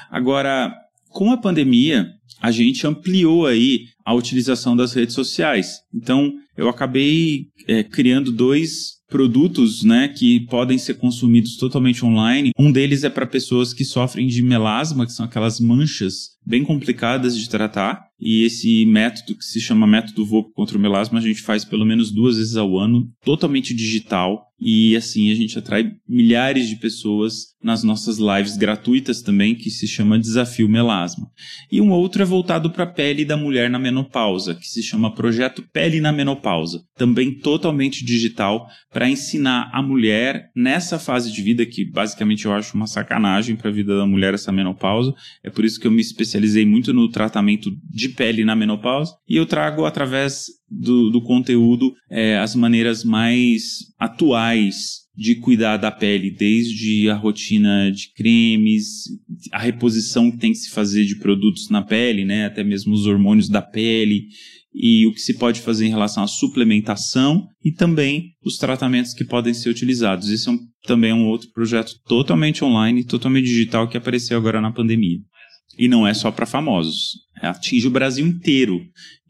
Agora, 0.10 0.74
com 1.10 1.31
a 1.31 1.38
pandemia, 1.38 2.10
a 2.41 2.51
gente 2.51 2.86
ampliou 2.86 3.45
aí 3.45 3.86
a 4.05 4.13
utilização 4.13 4.75
das 4.75 4.93
redes 4.93 5.15
sociais. 5.15 5.79
Então, 5.93 6.31
eu 6.55 6.69
acabei 6.69 7.47
é, 7.67 7.83
criando 7.83 8.31
dois 8.31 8.95
produtos 9.09 9.83
né, 9.83 10.07
que 10.07 10.41
podem 10.47 10.77
ser 10.77 10.95
consumidos 10.95 11.57
totalmente 11.57 12.03
online. 12.05 12.51
Um 12.57 12.71
deles 12.71 13.03
é 13.03 13.09
para 13.09 13.25
pessoas 13.25 13.74
que 13.74 13.85
sofrem 13.85 14.27
de 14.27 14.41
melasma, 14.41 15.05
que 15.05 15.12
são 15.12 15.25
aquelas 15.25 15.59
manchas 15.59 16.35
bem 16.45 16.63
complicadas 16.63 17.38
de 17.38 17.50
tratar. 17.50 18.05
E 18.19 18.43
esse 18.43 18.85
método, 18.85 19.35
que 19.35 19.43
se 19.43 19.59
chama 19.59 19.85
método 19.85 20.25
VOP 20.25 20.53
contra 20.53 20.77
o 20.77 20.81
melasma, 20.81 21.19
a 21.19 21.21
gente 21.21 21.41
faz 21.41 21.65
pelo 21.65 21.85
menos 21.85 22.12
duas 22.12 22.38
vezes 22.38 22.55
ao 22.55 22.77
ano, 22.77 23.09
totalmente 23.24 23.74
digital. 23.74 24.45
E 24.59 24.95
assim 24.95 25.29
a 25.31 25.35
gente 25.35 25.59
atrai 25.59 25.91
milhares 26.07 26.69
de 26.69 26.77
pessoas 26.77 27.47
nas 27.62 27.83
nossas 27.83 28.17
lives 28.17 28.55
gratuitas 28.55 29.21
também, 29.21 29.53
que 29.53 29.69
se 29.69 29.85
chama 29.85 30.17
Desafio 30.17 30.69
Melasma. 30.69 31.29
E 31.69 31.81
um 31.81 31.91
outro 31.91 32.21
é 32.21 32.25
voltado 32.25 32.69
para 32.69 32.85
a 32.85 32.88
pele 32.88 33.25
da 33.25 33.35
mulher 33.35 33.69
na 33.69 33.77
menopausa, 33.77 33.94
que 34.03 34.67
se 34.67 34.81
chama 34.81 35.13
Projeto 35.13 35.63
Pele 35.71 36.01
na 36.01 36.11
Menopausa, 36.11 36.83
também 36.97 37.31
totalmente 37.31 38.03
digital, 38.03 38.67
para 38.91 39.09
ensinar 39.09 39.69
a 39.73 39.81
mulher 39.81 40.49
nessa 40.55 40.97
fase 40.99 41.31
de 41.31 41.41
vida, 41.41 41.65
que 41.65 41.85
basicamente 41.85 42.45
eu 42.45 42.53
acho 42.53 42.75
uma 42.75 42.87
sacanagem 42.87 43.55
para 43.55 43.69
a 43.69 43.73
vida 43.73 43.97
da 43.97 44.05
mulher 44.05 44.33
essa 44.33 44.51
menopausa. 44.51 45.13
É 45.43 45.49
por 45.49 45.63
isso 45.63 45.79
que 45.79 45.87
eu 45.87 45.91
me 45.91 46.01
especializei 46.01 46.65
muito 46.65 46.93
no 46.93 47.09
tratamento 47.09 47.71
de 47.89 48.09
pele 48.09 48.43
na 48.43 48.55
menopausa, 48.55 49.13
e 49.27 49.37
eu 49.37 49.45
trago 49.45 49.85
através 49.85 50.47
do, 50.69 51.09
do 51.09 51.21
conteúdo 51.21 51.93
é, 52.09 52.37
as 52.37 52.55
maneiras 52.55 53.03
mais 53.03 53.93
atuais 53.99 55.04
de 55.17 55.36
cuidar 55.36 55.77
da 55.77 55.91
pele, 55.91 56.29
desde 56.29 57.10
a 57.10 57.15
rotina 57.15 57.91
de 57.91 58.12
cremes, 58.13 59.05
a 59.51 59.60
reposição 59.60 60.29
que 60.29 60.38
tem 60.38 60.51
que 60.51 60.57
se 60.57 60.72
fazer 60.72 61.05
de 61.05 61.17
produtos 61.17 61.69
na 61.69 61.81
pele, 61.81 62.25
né, 62.25 62.45
até 62.45 62.63
mesmo 62.63 62.93
os 62.93 63.05
hormônios 63.05 63.48
da 63.48 63.62
pele 63.62 64.27
e 64.74 65.07
o 65.07 65.13
que 65.13 65.22
se 65.22 65.38
pode 65.38 65.62
fazer 65.62 65.86
em 65.86 65.89
relação 65.89 66.22
à 66.22 66.27
suplementação 66.27 67.48
e 67.63 67.72
também 67.72 68.34
os 68.43 68.57
tratamentos 68.57 69.13
que 69.13 69.24
podem 69.24 69.53
ser 69.53 69.69
utilizados. 69.69 70.29
Esse 70.29 70.50
é 70.50 70.51
um, 70.51 70.60
também 70.86 71.12
é 71.12 71.15
um 71.15 71.27
outro 71.27 71.50
projeto 71.53 71.93
totalmente 72.05 72.63
online, 72.63 73.05
totalmente 73.05 73.45
digital 73.45 73.88
que 73.88 73.95
apareceu 73.95 74.38
agora 74.38 74.60
na 74.60 74.72
pandemia. 74.72 75.19
E 75.77 75.88
não 75.88 76.05
é 76.05 76.13
só 76.13 76.29
para 76.29 76.45
famosos, 76.45 77.13
atinge 77.41 77.88
o 77.88 77.91
Brasil 77.91 78.25
inteiro. 78.25 78.81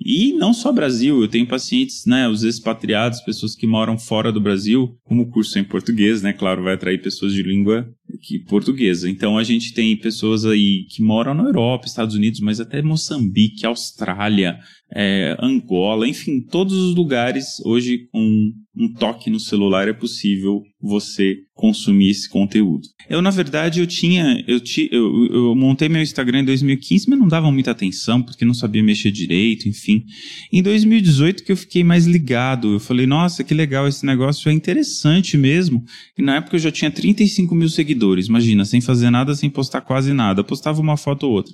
E 0.05 0.33
não 0.33 0.53
só 0.53 0.71
Brasil, 0.71 1.19
eu 1.19 1.27
tenho 1.27 1.47
pacientes, 1.47 2.05
né, 2.05 2.29
os 2.29 2.43
expatriados, 2.43 3.21
pessoas 3.21 3.55
que 3.55 3.65
moram 3.65 3.97
fora 3.97 4.31
do 4.31 4.39
Brasil, 4.39 4.95
como 5.03 5.23
o 5.23 5.29
curso 5.31 5.57
é 5.57 5.61
em 5.61 5.63
português, 5.63 6.21
né, 6.21 6.31
claro, 6.31 6.63
vai 6.63 6.75
atrair 6.75 7.01
pessoas 7.01 7.33
de 7.33 7.41
língua 7.41 7.89
que 8.21 8.37
portuguesa. 8.37 9.09
Então 9.09 9.35
a 9.35 9.43
gente 9.43 9.73
tem 9.73 9.97
pessoas 9.97 10.45
aí 10.45 10.85
que 10.91 11.01
moram 11.01 11.33
na 11.33 11.45
Europa, 11.45 11.87
Estados 11.87 12.13
Unidos, 12.13 12.39
mas 12.39 12.59
até 12.59 12.83
Moçambique, 12.83 13.65
Austrália, 13.65 14.59
é, 14.93 15.35
Angola, 15.41 16.07
enfim, 16.07 16.39
todos 16.39 16.75
os 16.75 16.95
lugares 16.95 17.59
hoje 17.65 18.07
com 18.11 18.51
um 18.77 18.93
toque 18.93 19.31
no 19.31 19.39
celular 19.39 19.87
é 19.87 19.93
possível 19.93 20.61
você 20.81 21.37
consumir 21.53 22.09
esse 22.09 22.29
conteúdo. 22.29 22.87
Eu, 23.09 23.21
na 23.21 23.29
verdade, 23.29 23.79
eu 23.79 23.87
tinha. 23.87 24.43
Eu, 24.47 24.59
ti, 24.59 24.89
eu, 24.91 25.25
eu 25.27 25.55
montei 25.55 25.87
meu 25.87 26.01
Instagram 26.01 26.41
em 26.41 26.45
2015, 26.45 27.09
mas 27.09 27.17
não 27.17 27.27
dava 27.27 27.51
muita 27.51 27.71
atenção, 27.71 28.21
porque 28.21 28.43
não 28.43 28.53
sabia 28.53 28.83
mexer 28.83 29.11
direito, 29.11 29.69
enfim. 29.69 30.03
Em 30.51 30.61
2018 30.61 31.43
que 31.43 31.51
eu 31.51 31.57
fiquei 31.57 31.83
mais 31.83 32.05
ligado. 32.05 32.73
Eu 32.73 32.79
falei, 32.79 33.05
nossa, 33.05 33.43
que 33.43 33.53
legal, 33.53 33.87
esse 33.87 34.05
negócio 34.05 34.49
é 34.49 34.53
interessante 34.53 35.37
mesmo. 35.37 35.83
E 36.17 36.21
na 36.21 36.37
época 36.37 36.55
eu 36.55 36.59
já 36.59 36.71
tinha 36.71 36.91
35 36.91 37.55
mil 37.55 37.69
seguidores, 37.69 38.27
imagina, 38.27 38.65
sem 38.65 38.81
fazer 38.81 39.09
nada, 39.09 39.33
sem 39.33 39.49
postar 39.49 39.81
quase 39.81 40.13
nada. 40.13 40.41
Eu 40.41 40.45
postava 40.45 40.81
uma 40.81 40.97
foto 40.97 41.23
ou 41.27 41.33
outra. 41.33 41.53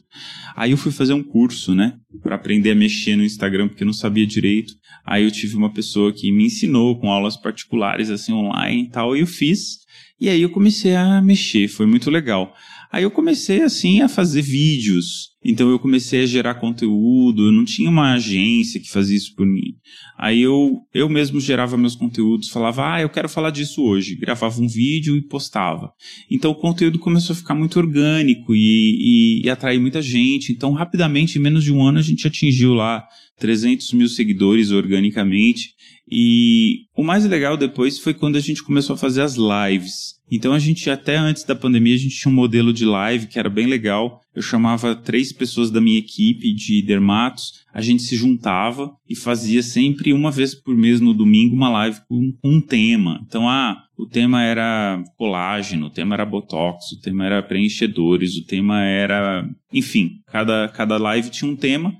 Aí 0.55 0.71
eu 0.71 0.77
fui 0.77 0.91
fazer 0.91 1.13
um 1.13 1.23
curso, 1.23 1.75
né? 1.75 1.93
Para 2.23 2.35
aprender 2.35 2.71
a 2.71 2.75
mexer 2.75 3.15
no 3.15 3.23
Instagram, 3.23 3.67
porque 3.67 3.83
eu 3.83 3.87
não 3.87 3.93
sabia 3.93 4.25
direito. 4.25 4.73
Aí 5.05 5.23
eu 5.23 5.31
tive 5.31 5.55
uma 5.55 5.71
pessoa 5.73 6.13
que 6.13 6.31
me 6.31 6.45
ensinou 6.45 6.99
com 6.99 7.11
aulas 7.11 7.35
particulares, 7.35 8.09
assim, 8.09 8.33
online 8.33 8.83
e 8.83 8.89
tal, 8.89 9.10
e 9.15 9.21
eu 9.21 9.27
fiz. 9.27 9.79
E 10.19 10.29
aí 10.29 10.41
eu 10.41 10.49
comecei 10.49 10.95
a 10.95 11.21
mexer, 11.21 11.67
foi 11.67 11.85
muito 11.85 12.11
legal. 12.11 12.55
Aí 12.91 13.03
eu 13.03 13.11
comecei, 13.11 13.61
assim, 13.61 14.01
a 14.01 14.07
fazer 14.07 14.41
vídeos. 14.41 15.30
Então 15.43 15.71
eu 15.71 15.79
comecei 15.79 16.21
a 16.21 16.25
gerar 16.25 16.55
conteúdo, 16.55 17.47
eu 17.47 17.51
não 17.51 17.65
tinha 17.65 17.89
uma 17.89 18.13
agência 18.13 18.79
que 18.79 18.89
fazia 18.89 19.17
isso 19.17 19.33
por 19.35 19.45
mim. 19.45 19.75
Aí 20.15 20.41
eu, 20.41 20.81
eu 20.93 21.09
mesmo 21.09 21.39
gerava 21.39 21.75
meus 21.77 21.95
conteúdos, 21.95 22.49
falava, 22.49 22.93
ah, 22.93 23.01
eu 23.01 23.09
quero 23.09 23.27
falar 23.27 23.49
disso 23.49 23.81
hoje. 23.81 24.15
Gravava 24.15 24.61
um 24.61 24.67
vídeo 24.67 25.17
e 25.17 25.21
postava. 25.21 25.91
Então 26.29 26.51
o 26.51 26.55
conteúdo 26.55 26.99
começou 26.99 27.33
a 27.33 27.37
ficar 27.37 27.55
muito 27.55 27.79
orgânico 27.79 28.53
e, 28.53 29.39
e, 29.41 29.45
e 29.45 29.49
atrair 29.49 29.79
muita 29.79 30.01
gente. 30.01 30.51
Então, 30.51 30.73
rapidamente, 30.73 31.39
em 31.39 31.41
menos 31.41 31.63
de 31.63 31.73
um 31.73 31.83
ano, 31.83 31.97
a 31.97 32.03
gente 32.03 32.27
atingiu 32.27 32.75
lá 32.75 33.03
300 33.39 33.93
mil 33.93 34.07
seguidores 34.07 34.69
organicamente. 34.69 35.71
E 36.09 36.81
o 36.95 37.03
mais 37.03 37.25
legal 37.25 37.55
depois 37.55 37.97
foi 37.97 38.13
quando 38.13 38.35
a 38.35 38.41
gente 38.41 38.61
começou 38.63 38.93
a 38.93 38.97
fazer 38.97 39.21
as 39.21 39.35
lives. 39.35 40.19
Então 40.29 40.53
a 40.53 40.59
gente, 40.59 40.89
até 40.89 41.17
antes 41.17 41.43
da 41.43 41.55
pandemia, 41.55 41.95
a 41.95 41.97
gente 41.97 42.17
tinha 42.17 42.31
um 42.31 42.35
modelo 42.35 42.71
de 42.71 42.85
live 42.85 43.27
que 43.27 43.39
era 43.39 43.49
bem 43.49 43.65
legal. 43.65 44.21
Eu 44.35 44.41
chamava 44.41 44.95
três 44.95 45.33
pessoas 45.33 45.69
da 45.69 45.81
minha 45.81 45.99
equipe 45.99 46.53
de 46.53 46.81
dermatos, 46.81 47.65
a 47.73 47.81
gente 47.81 48.03
se 48.03 48.15
juntava 48.15 48.91
e 49.09 49.15
fazia 49.15 49.61
sempre 49.61 50.13
uma 50.13 50.31
vez 50.31 50.55
por 50.55 50.75
mês 50.75 51.01
no 51.01 51.13
domingo 51.13 51.55
uma 51.55 51.69
live 51.69 51.99
com, 52.07 52.33
um 52.43 52.61
tema. 52.61 53.21
Então, 53.27 53.49
ah, 53.49 53.83
o 53.97 54.05
tema 54.05 54.41
era 54.41 55.03
colágeno, 55.17 55.87
o 55.87 55.89
tema 55.89 56.15
era 56.15 56.25
botox, 56.25 56.91
o 56.93 57.01
tema 57.01 57.25
era 57.25 57.43
preenchedores, 57.43 58.37
o 58.37 58.45
tema 58.45 58.81
era. 58.83 59.47
Enfim, 59.73 60.21
cada, 60.27 60.69
cada 60.69 60.97
live 60.97 61.29
tinha 61.29 61.51
um 61.51 61.55
tema 61.55 61.93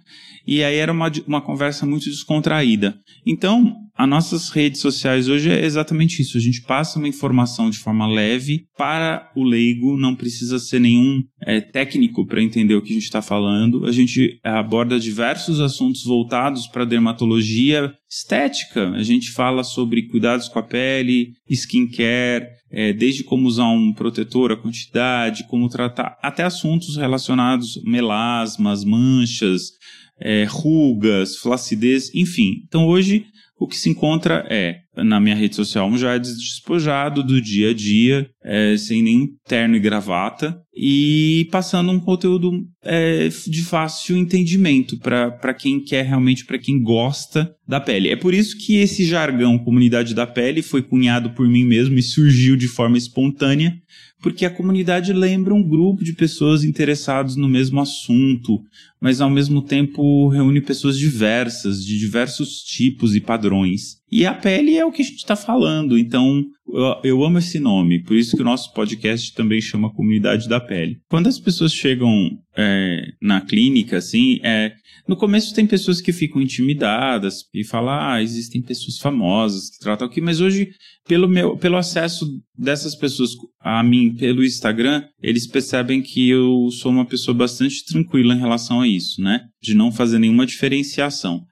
e 0.46 0.64
aí 0.64 0.76
era 0.76 0.92
uma, 0.92 1.12
uma 1.28 1.42
conversa 1.42 1.86
muito 1.86 2.06
descontraída. 2.06 2.96
Então, 3.26 3.76
as 3.96 4.10
nossas 4.10 4.50
redes 4.50 4.82
sociais 4.82 5.28
hoje 5.28 5.52
é 5.52 5.64
exatamente 5.64 6.22
isso. 6.22 6.38
A 6.38 6.42
gente 6.42 6.62
passa 6.64 6.98
uma 6.98 7.08
informação 7.08 7.70
de 7.70 7.78
forma 7.78 8.08
leve 8.08 8.66
para 8.78 9.32
o 9.36 9.44
leigo, 9.44 9.98
não 9.98 10.16
precisa 10.16 10.58
ser 10.58 10.80
nenhum 10.80 11.22
é, 11.46 11.62
técnico 11.62 12.26
para 12.26 12.42
entender 12.42 12.74
o 12.74 12.82
que 12.82 12.92
a 12.92 12.94
gente 12.96 13.04
está 13.04 13.22
falando. 13.22 13.86
A 13.86 13.92
gente 13.92 14.40
aborda 14.44 15.00
diversos 15.00 15.60
assuntos 15.60 16.04
voltados 16.04 16.68
para 16.68 16.86
dermatologia 16.86 17.94
estética. 18.10 18.90
A 18.92 19.04
gente 19.04 19.32
fala 19.32 19.64
sobre 19.64 20.08
cuidados 20.08 20.48
com 20.48 20.58
a 20.58 20.64
pele, 20.64 21.34
skincare, 21.48 22.48
é, 22.72 22.94
desde 22.94 23.24
como 23.24 23.48
usar 23.48 23.68
um 23.68 23.94
protetor, 23.94 24.52
a 24.52 24.58
quantidade, 24.58 25.46
como 25.48 25.70
tratar, 25.70 26.18
até 26.24 26.44
assuntos 26.44 26.96
relacionados 26.96 27.80
melasmas, 27.84 28.84
manchas, 28.84 29.74
é, 30.22 30.46
rugas, 30.48 31.38
flacidez, 31.38 32.14
enfim. 32.14 32.64
Então 32.68 32.88
hoje 32.88 33.26
o 33.62 33.68
que 33.68 33.78
se 33.78 33.92
encontra 33.92 34.44
é, 34.50 34.80
na 35.04 35.20
minha 35.20 35.36
rede 35.36 35.56
social, 35.56 35.88
um 35.88 35.96
já 35.96 36.18
despojado 36.18 37.24
do 37.24 37.40
dia 37.40 37.70
a 37.70 37.74
dia, 37.76 38.28
é, 38.44 38.76
sem 38.76 39.04
nem 39.04 39.30
terno 39.48 39.76
e 39.76 39.80
gravata, 39.80 40.60
e 40.76 41.48
passando 41.52 41.92
um 41.92 42.00
conteúdo 42.00 42.52
é, 42.84 43.30
de 43.30 43.62
fácil 43.62 44.18
entendimento 44.18 44.98
para 44.98 45.54
quem 45.54 45.80
quer 45.80 46.06
realmente, 46.06 46.44
para 46.44 46.58
quem 46.58 46.82
gosta 46.82 47.54
da 47.68 47.80
pele. 47.80 48.10
É 48.10 48.16
por 48.16 48.34
isso 48.34 48.58
que 48.58 48.78
esse 48.78 49.06
jargão 49.06 49.60
comunidade 49.60 50.16
da 50.16 50.26
pele 50.26 50.64
foi 50.64 50.82
cunhado 50.82 51.30
por 51.36 51.48
mim 51.48 51.64
mesmo 51.64 52.00
e 52.00 52.02
surgiu 52.02 52.56
de 52.56 52.68
forma 52.68 52.98
espontânea, 52.98 53.76
porque 54.22 54.46
a 54.46 54.50
comunidade 54.50 55.12
lembra 55.12 55.54
um 55.54 55.64
grupo 55.64 56.04
de 56.04 56.14
pessoas 56.14 56.64
interessadas 56.64 57.36
no 57.36 57.50
mesmo 57.50 57.82
assunto, 57.82 58.62
mas 59.00 59.20
ao 59.20 59.30
mesmo 59.30 59.62
tempo 59.62 60.28
reúne 60.30 60.62
pessoas 60.62 60.98
diversas, 60.98 61.84
de 61.84 61.98
diversos 61.98 62.62
tipos 62.62 63.16
e 63.16 63.20
padrões. 63.20 64.00
E 64.12 64.26
a 64.26 64.34
pele 64.34 64.78
é 64.78 64.86
o 64.86 64.92
que 64.92 65.02
a 65.02 65.06
gente 65.06 65.18
está 65.18 65.36
falando, 65.36 65.98
então 65.98 66.46
eu, 66.74 67.02
eu, 67.04 67.24
amo 67.24 67.40
esse 67.40 67.60
nome, 67.60 68.04
por 68.04 68.16
isso 68.16 68.36
que 68.36 68.42
o 68.42 68.46
nosso 68.46 68.74
podcast 68.74 69.34
também 69.34 69.62
chama 69.62 69.94
Comunidade 69.94 70.48
da 70.48 70.60
Pele. 70.60 71.00
Quando 71.10 71.28
as 71.28 71.40
pessoas 71.40 71.74
chegam 71.74 72.12
é, 72.56 73.14
na 73.22 73.42
clínica, 73.42 73.98
assim, 73.98 74.40
é, 74.44 74.74
no 75.08 75.16
começo 75.16 75.54
tem 75.54 75.66
pessoas 75.66 76.00
que 76.00 76.14
ficam 76.14 76.42
intimidadas 76.42 77.46
e 77.54 77.64
falam, 77.64 77.94
ah, 78.00 78.22
existem 78.22 78.62
pessoas 78.62 78.98
famosas 78.98 79.70
que 79.70 79.80
tratam 79.80 80.08
aqui, 80.08 80.22
mas 80.22 80.40
hoje, 80.40 80.70
pelo, 81.08 81.28
meu, 81.28 81.58
pelo 81.58 81.78
acesso 81.78 82.26
dessas 82.58 82.96
pessoas 82.96 83.32
a 83.60 83.84
mim 83.84 84.16
pelo 84.16 84.44
Instagram, 84.44 85.04
eles 85.22 85.48
percebem 85.48 86.02
que 86.02 86.30
eu 86.30 86.70
sou 86.72 86.92
uma 86.92 87.06
pessoa 87.06 87.36
bastante 87.36 87.84
tranquila 87.86 88.34
em 88.34 88.40
relação 88.40 88.82
a 88.82 88.88
isso, 88.88 89.22
né? 89.22 89.42
De 89.62 89.74
não 89.74 89.92
fazer 89.92 90.20
nenhuma 90.20 90.46
diferenciação. 90.46 91.44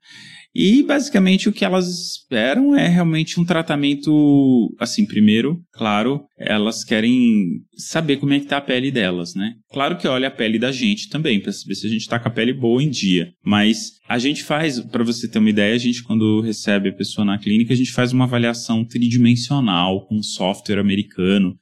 E 0.53 0.81
basicamente 0.83 1.47
o 1.47 1.53
que 1.53 1.63
elas 1.63 1.87
esperam 1.87 2.75
é 2.75 2.87
realmente 2.87 3.39
um 3.39 3.45
tratamento, 3.45 4.75
assim, 4.79 5.05
primeiro, 5.05 5.61
claro, 5.71 6.21
elas 6.37 6.83
querem 6.83 7.61
saber 7.75 8.17
como 8.17 8.33
é 8.33 8.39
que 8.39 8.47
tá 8.47 8.57
a 8.57 8.61
pele 8.61 8.89
delas, 8.89 9.35
né? 9.35 9.53
Claro 9.71 9.97
que 9.97 10.07
olha 10.07 10.27
a 10.27 10.31
pele 10.31 10.57
da 10.57 10.71
gente 10.71 11.07
também, 11.09 11.39
para 11.39 11.51
saber 11.51 11.75
se 11.75 11.85
a 11.85 11.89
gente 11.89 12.07
tá 12.07 12.19
com 12.19 12.27
a 12.27 12.31
pele 12.31 12.53
boa 12.53 12.81
em 12.81 12.89
dia, 12.89 13.31
mas 13.43 13.99
a 14.07 14.17
gente 14.17 14.43
faz, 14.43 14.79
para 14.79 15.03
você 15.03 15.27
ter 15.27 15.39
uma 15.39 15.49
ideia, 15.49 15.75
a 15.75 15.79
gente 15.79 16.03
quando 16.03 16.41
recebe 16.41 16.89
a 16.89 16.93
pessoa 16.93 17.23
na 17.23 17.37
clínica, 17.37 17.73
a 17.73 17.77
gente 17.77 17.91
faz 17.91 18.11
uma 18.11 18.25
avaliação 18.25 18.83
tridimensional 18.83 20.07
com 20.07 20.17
um 20.17 20.23
software 20.23 20.79
americano 20.79 21.55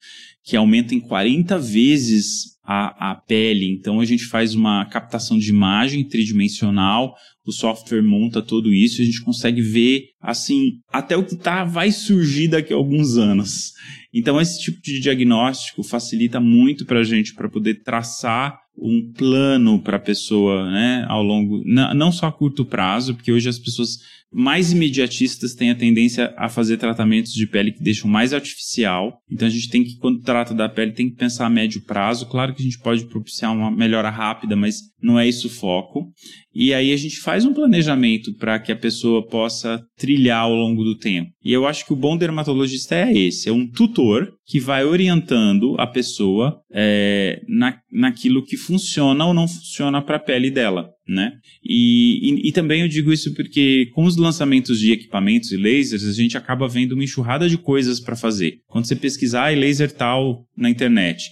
que 0.44 0.56
aumenta 0.56 0.96
em 0.96 1.00
40 1.02 1.60
vezes 1.60 2.58
a, 2.64 3.12
a 3.12 3.16
pele. 3.16 3.70
Então 3.70 4.00
a 4.00 4.06
gente 4.06 4.26
faz 4.26 4.54
uma 4.54 4.86
captação 4.86 5.38
de 5.40 5.50
imagem 5.50 6.04
tridimensional, 6.04 7.16
o 7.50 7.54
software 7.54 8.02
monta 8.02 8.42
tudo 8.42 8.74
isso, 8.74 9.02
a 9.02 9.06
gente 9.06 9.22
consegue 9.22 9.62
ver 9.62 10.10
assim 10.22 10.80
até 10.92 11.16
o 11.16 11.24
que 11.24 11.36
tá 11.36 11.64
vai 11.64 11.92
surgir 11.92 12.48
daqui 12.48 12.74
a 12.74 12.76
alguns 12.76 13.18
anos. 13.18 13.74
Então 14.14 14.40
esse 14.40 14.62
tipo 14.62 14.82
de 14.82 15.00
diagnóstico 15.00 15.84
facilita 15.84 16.40
muito 16.40 16.86
para 16.86 17.00
a 17.00 17.04
gente 17.04 17.34
para 17.34 17.50
poder 17.50 17.84
traçar 17.84 18.60
um 18.78 19.12
plano 19.12 19.82
para 19.82 19.98
a 19.98 20.00
pessoa, 20.00 20.70
né, 20.70 21.04
ao 21.10 21.24
longo, 21.24 21.64
não 21.66 22.12
só 22.12 22.28
a 22.28 22.32
curto 22.32 22.64
prazo, 22.64 23.16
porque 23.16 23.32
hoje 23.32 23.50
as 23.50 23.58
pessoas 23.58 23.98
mais 24.32 24.72
imediatistas 24.72 25.56
têm 25.56 25.72
a 25.72 25.76
tendência 25.76 26.34
a 26.38 26.50
fazer 26.50 26.78
tratamentos 26.78 27.32
de 27.32 27.48
pele 27.48 27.72
que 27.72 27.82
deixam 27.82 28.10
mais 28.10 28.34
artificial. 28.34 29.20
Então 29.32 29.48
a 29.48 29.52
gente 29.52 29.70
tem 29.70 29.84
que, 29.84 29.98
quando 29.98 30.22
trata 30.22 30.54
da 30.54 30.68
pele, 30.68 30.92
tem 30.92 31.10
que 31.10 31.16
pensar 31.16 31.46
a 31.46 31.50
médio 31.50 31.82
prazo. 31.86 32.26
Claro 32.28 32.54
que 32.54 32.62
a 32.62 32.66
gente 32.66 32.80
pode 32.80 33.06
propiciar 33.06 33.54
uma 33.54 33.72
melhora 33.72 34.10
rápida, 34.10 34.56
mas 34.56 34.82
não 35.02 35.18
é 35.18 35.28
isso 35.28 35.48
o 35.48 35.50
foco. 35.50 36.12
E 36.60 36.74
aí 36.74 36.92
a 36.92 36.98
gente 36.98 37.20
faz 37.20 37.46
um 37.46 37.54
planejamento 37.54 38.34
para 38.34 38.58
que 38.58 38.72
a 38.72 38.76
pessoa 38.76 39.24
possa 39.24 39.80
trilhar 39.96 40.42
ao 40.42 40.56
longo 40.56 40.84
do 40.84 40.98
tempo. 40.98 41.30
E 41.46 41.54
eu 41.54 41.68
acho 41.68 41.86
que 41.86 41.94
o 41.94 41.96
bom 41.96 42.18
dermatologista 42.18 42.96
é 42.96 43.16
esse, 43.16 43.48
é 43.48 43.52
um 43.52 43.68
tutor 43.68 44.34
que 44.44 44.60
vai 44.60 44.84
orientando 44.84 45.76
a 45.78 45.86
pessoa 45.86 46.60
é, 46.74 47.44
na, 47.48 47.78
naquilo 47.92 48.44
que 48.44 48.58
funciona 48.58 49.24
ou 49.24 49.36
não 49.36 49.48
funciona 49.48 50.02
para 50.02 50.16
a 50.16 50.20
pele 50.20 50.50
dela 50.50 50.90
né? 51.08 51.32
E, 51.64 52.20
e, 52.22 52.50
e, 52.50 52.52
também 52.52 52.82
eu 52.82 52.88
digo 52.88 53.14
isso 53.14 53.34
porque 53.34 53.90
com 53.94 54.04
os 54.04 54.18
lançamentos 54.18 54.78
de 54.78 54.92
equipamentos 54.92 55.54
e 55.54 55.58
lasers, 55.58 56.04
a 56.04 56.12
gente 56.12 56.38
acaba 56.38 56.68
vendo 56.68 56.92
uma 56.92 57.04
enxurrada 57.04 57.48
de 57.48 57.58
coisas 57.58 58.00
para 58.00 58.16
fazer. 58.16 58.60
Quando 58.68 58.86
você 58.86 58.96
pesquisar 58.96 59.48
ah, 59.48 59.56
laser 59.56 59.90
tal 59.90 60.46
na 60.58 60.70
internet, 60.70 61.24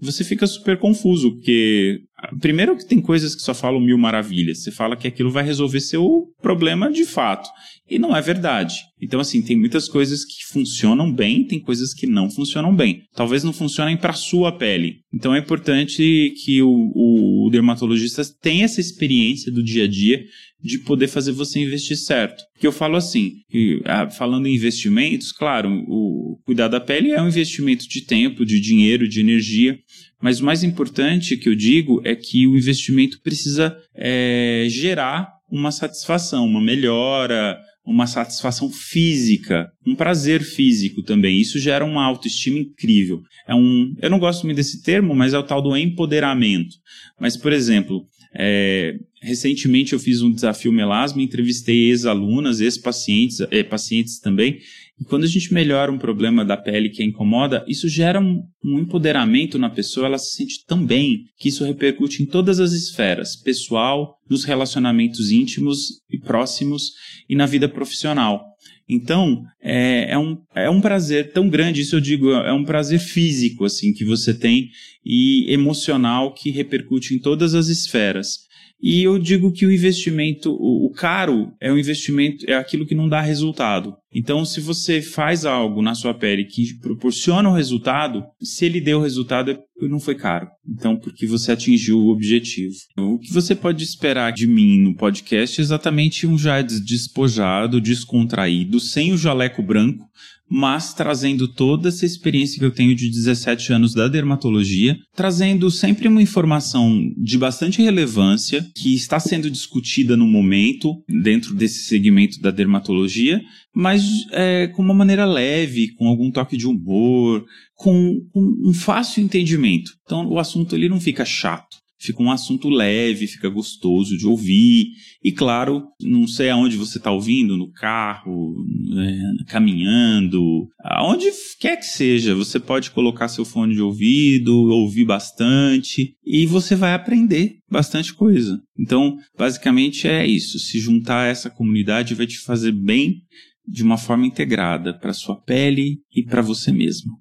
você 0.00 0.22
fica 0.22 0.46
super 0.46 0.78
confuso, 0.78 1.32
porque 1.32 2.00
primeiro 2.40 2.76
que 2.76 2.86
tem 2.86 3.00
coisas 3.00 3.34
que 3.34 3.42
só 3.42 3.54
falam 3.54 3.80
mil 3.80 3.98
maravilhas. 3.98 4.62
Você 4.62 4.70
fala 4.70 4.96
que 4.96 5.06
aquilo 5.06 5.30
vai 5.30 5.44
resolver 5.44 5.80
seu 5.80 6.26
problema 6.40 6.90
de 6.90 7.04
fato. 7.04 7.48
E 7.88 7.98
não 7.98 8.16
é 8.16 8.20
verdade. 8.20 8.76
Então, 9.00 9.20
assim, 9.20 9.42
tem 9.42 9.56
muitas 9.56 9.88
coisas 9.88 10.24
que 10.24 10.44
funcionam 10.50 11.12
bem, 11.12 11.46
tem 11.46 11.60
coisas 11.60 11.92
que 11.92 12.06
não 12.06 12.30
funcionam 12.30 12.74
bem. 12.74 13.02
Talvez 13.14 13.44
não 13.44 13.52
funcionem 13.52 13.96
para 13.96 14.14
sua 14.14 14.50
pele. 14.52 15.00
Então 15.12 15.34
é 15.34 15.38
importante 15.38 16.32
que 16.44 16.62
o, 16.62 16.90
o, 16.94 17.46
o 17.46 17.50
dermatologista 17.50 18.22
tenha 18.40 18.64
essa 18.64 18.80
experiência 18.80 19.52
do 19.52 19.62
dia 19.62 19.84
a 19.84 19.88
dia 19.88 20.24
de 20.64 20.78
poder 20.78 21.08
fazer 21.08 21.32
você 21.32 21.60
investir 21.60 21.96
certo. 21.98 22.42
Porque 22.54 22.66
eu 22.66 22.72
falo 22.72 22.96
assim, 22.96 23.34
que, 23.50 23.82
ah, 23.84 24.08
falando 24.08 24.46
em 24.46 24.54
investimentos, 24.54 25.30
claro, 25.30 25.70
o 25.86 26.40
cuidar 26.46 26.68
da 26.68 26.80
pele 26.80 27.10
é 27.10 27.20
um 27.20 27.28
investimento 27.28 27.86
de 27.86 28.00
tempo, 28.00 28.46
de 28.46 28.58
dinheiro, 28.58 29.06
de 29.06 29.20
energia, 29.20 29.78
mas 30.24 30.40
o 30.40 30.44
mais 30.46 30.64
importante 30.64 31.36
que 31.36 31.50
eu 31.50 31.54
digo 31.54 32.00
é 32.02 32.16
que 32.16 32.46
o 32.46 32.56
investimento 32.56 33.20
precisa 33.20 33.76
é, 33.94 34.64
gerar 34.70 35.28
uma 35.50 35.70
satisfação, 35.70 36.46
uma 36.46 36.62
melhora, 36.62 37.58
uma 37.84 38.06
satisfação 38.06 38.70
física, 38.70 39.70
um 39.86 39.94
prazer 39.94 40.42
físico 40.42 41.02
também. 41.02 41.38
Isso 41.38 41.58
gera 41.58 41.84
uma 41.84 42.02
autoestima 42.02 42.58
incrível. 42.58 43.20
É 43.46 43.54
um, 43.54 43.94
eu 44.00 44.08
não 44.08 44.18
gosto 44.18 44.44
muito 44.44 44.56
desse 44.56 44.82
termo, 44.82 45.14
mas 45.14 45.34
é 45.34 45.38
o 45.38 45.42
tal 45.42 45.60
do 45.60 45.76
empoderamento. 45.76 46.74
Mas, 47.20 47.36
por 47.36 47.52
exemplo, 47.52 48.06
é, 48.34 48.94
recentemente 49.20 49.92
eu 49.92 50.00
fiz 50.00 50.22
um 50.22 50.32
desafio 50.32 50.72
melasma, 50.72 51.20
entrevistei 51.20 51.90
ex-alunas, 51.90 52.62
ex-pacientes, 52.62 53.40
é, 53.50 53.62
pacientes 53.62 54.18
também, 54.18 54.58
e 55.00 55.04
quando 55.04 55.24
a 55.24 55.28
gente 55.28 55.52
melhora 55.52 55.90
um 55.90 55.98
problema 55.98 56.44
da 56.44 56.56
pele 56.56 56.88
que 56.88 57.02
a 57.02 57.06
incomoda, 57.06 57.64
isso 57.66 57.88
gera 57.88 58.20
um, 58.20 58.42
um, 58.64 58.78
empoderamento 58.78 59.58
na 59.58 59.68
pessoa, 59.68 60.06
ela 60.06 60.18
se 60.18 60.36
sente 60.36 60.64
tão 60.66 60.84
bem 60.84 61.24
que 61.36 61.48
isso 61.48 61.64
repercute 61.64 62.22
em 62.22 62.26
todas 62.26 62.60
as 62.60 62.72
esferas, 62.72 63.34
pessoal, 63.34 64.16
nos 64.30 64.44
relacionamentos 64.44 65.32
íntimos 65.32 66.00
e 66.08 66.18
próximos 66.18 66.92
e 67.28 67.34
na 67.34 67.44
vida 67.44 67.68
profissional. 67.68 68.44
Então, 68.88 69.42
é, 69.60 70.12
é, 70.12 70.18
um, 70.18 70.36
é 70.54 70.70
um 70.70 70.80
prazer 70.80 71.32
tão 71.32 71.48
grande, 71.48 71.80
isso 71.80 71.96
eu 71.96 72.00
digo, 72.00 72.30
é 72.30 72.52
um 72.52 72.64
prazer 72.64 73.00
físico, 73.00 73.64
assim, 73.64 73.92
que 73.92 74.04
você 74.04 74.32
tem 74.32 74.68
e 75.04 75.52
emocional 75.52 76.32
que 76.32 76.50
repercute 76.50 77.14
em 77.14 77.18
todas 77.18 77.54
as 77.54 77.66
esferas. 77.66 78.44
E 78.80 79.02
eu 79.02 79.18
digo 79.18 79.50
que 79.50 79.64
o 79.64 79.72
investimento, 79.72 80.52
o, 80.52 80.86
o 80.86 80.90
caro 80.90 81.50
é 81.58 81.72
o 81.72 81.78
investimento, 81.78 82.44
é 82.46 82.54
aquilo 82.54 82.86
que 82.86 82.94
não 82.94 83.08
dá 83.08 83.20
resultado. 83.20 83.96
Então, 84.14 84.44
se 84.44 84.60
você 84.60 85.02
faz 85.02 85.44
algo 85.44 85.82
na 85.82 85.94
sua 85.94 86.14
pele 86.14 86.44
que 86.44 86.78
proporciona 86.78 87.48
um 87.48 87.54
resultado, 87.54 88.22
se 88.40 88.64
ele 88.64 88.80
deu 88.80 89.00
resultado, 89.00 89.50
é 89.50 89.58
não 89.88 90.00
foi 90.00 90.14
caro. 90.14 90.48
Então, 90.66 90.96
porque 90.96 91.26
você 91.26 91.52
atingiu 91.52 91.98
o 91.98 92.08
objetivo. 92.08 92.72
O 92.96 93.18
que 93.18 93.32
você 93.32 93.54
pode 93.54 93.82
esperar 93.82 94.32
de 94.32 94.46
mim 94.46 94.78
no 94.80 94.94
podcast 94.94 95.60
é 95.60 95.62
exatamente 95.62 96.26
um 96.26 96.38
já 96.38 96.62
despojado, 96.62 97.80
descontraído, 97.80 98.80
sem 98.80 99.12
o 99.12 99.18
jaleco 99.18 99.62
branco, 99.62 100.08
mas 100.48 100.92
trazendo 100.92 101.48
toda 101.48 101.88
essa 101.88 102.04
experiência 102.04 102.58
que 102.58 102.64
eu 102.64 102.70
tenho 102.70 102.94
de 102.94 103.10
17 103.10 103.72
anos 103.72 103.94
da 103.94 104.08
dermatologia, 104.08 104.96
trazendo 105.14 105.70
sempre 105.70 106.06
uma 106.06 106.22
informação 106.22 107.00
de 107.16 107.38
bastante 107.38 107.82
relevância 107.82 108.64
que 108.74 108.94
está 108.94 109.18
sendo 109.18 109.50
discutida 109.50 110.16
no 110.16 110.26
momento 110.26 110.94
dentro 111.08 111.54
desse 111.54 111.84
segmento 111.84 112.40
da 112.40 112.50
dermatologia, 112.50 113.42
mas 113.74 114.26
é, 114.30 114.68
com 114.68 114.82
uma 114.82 114.94
maneira 114.94 115.24
leve, 115.24 115.92
com 115.94 116.06
algum 116.08 116.30
toque 116.30 116.56
de 116.56 116.66
humor, 116.66 117.44
com, 117.74 118.20
com 118.32 118.40
um 118.64 118.72
fácil 118.72 119.22
entendimento. 119.22 119.92
Então 120.04 120.26
o 120.28 120.38
assunto 120.38 120.74
ele 120.74 120.88
não 120.88 121.00
fica 121.00 121.24
chato 121.24 121.84
fica 122.04 122.22
um 122.22 122.30
assunto 122.30 122.68
leve, 122.68 123.26
fica 123.26 123.48
gostoso 123.48 124.16
de 124.16 124.26
ouvir. 124.26 124.88
E 125.22 125.32
claro, 125.32 125.86
não 126.00 126.26
sei 126.26 126.50
aonde 126.50 126.76
você 126.76 126.98
está 126.98 127.10
ouvindo, 127.10 127.56
no 127.56 127.70
carro, 127.72 128.54
é, 128.96 129.44
caminhando, 129.46 130.68
aonde 130.82 131.26
quer 131.58 131.76
que 131.76 131.86
seja, 131.86 132.34
você 132.34 132.60
pode 132.60 132.90
colocar 132.90 133.28
seu 133.28 133.44
fone 133.44 133.74
de 133.74 133.80
ouvido, 133.80 134.54
ouvir 134.70 135.06
bastante 135.06 136.14
e 136.24 136.44
você 136.46 136.76
vai 136.76 136.92
aprender 136.92 137.56
bastante 137.70 138.12
coisa. 138.12 138.60
Então, 138.78 139.16
basicamente 139.36 140.06
é 140.06 140.26
isso. 140.26 140.58
Se 140.58 140.78
juntar 140.78 141.22
a 141.22 141.28
essa 141.28 141.48
comunidade 141.48 142.14
vai 142.14 142.26
te 142.26 142.38
fazer 142.38 142.72
bem 142.72 143.22
de 143.66 143.82
uma 143.82 143.96
forma 143.96 144.26
integrada 144.26 144.94
para 144.94 145.12
sua 145.12 145.36
pele 145.36 146.00
e 146.14 146.22
para 146.22 146.42
você 146.42 146.70
mesmo. 146.70 147.18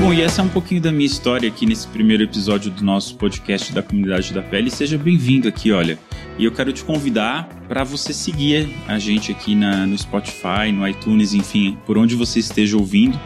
Bom, 0.00 0.12
e 0.12 0.20
essa 0.20 0.42
é 0.42 0.44
um 0.44 0.48
pouquinho 0.48 0.82
da 0.82 0.92
minha 0.92 1.06
história 1.06 1.48
aqui 1.48 1.64
nesse 1.64 1.88
primeiro 1.88 2.22
episódio 2.22 2.70
do 2.70 2.84
nosso 2.84 3.16
podcast 3.16 3.72
da 3.72 3.82
Comunidade 3.82 4.34
da 4.34 4.42
Pele. 4.42 4.70
Seja 4.70 4.98
bem-vindo 4.98 5.48
aqui, 5.48 5.72
olha. 5.72 5.98
E 6.38 6.44
eu 6.44 6.52
quero 6.52 6.72
te 6.72 6.84
convidar 6.84 7.48
para 7.68 7.84
você 7.84 8.12
seguir 8.12 8.68
a 8.86 8.98
gente 8.98 9.32
aqui 9.32 9.54
na, 9.54 9.86
no 9.86 9.96
Spotify, 9.96 10.70
no 10.72 10.86
iTunes, 10.86 11.32
enfim, 11.32 11.78
por 11.86 11.96
onde 11.96 12.14
você 12.16 12.40
esteja 12.40 12.76
ouvindo 12.76 13.18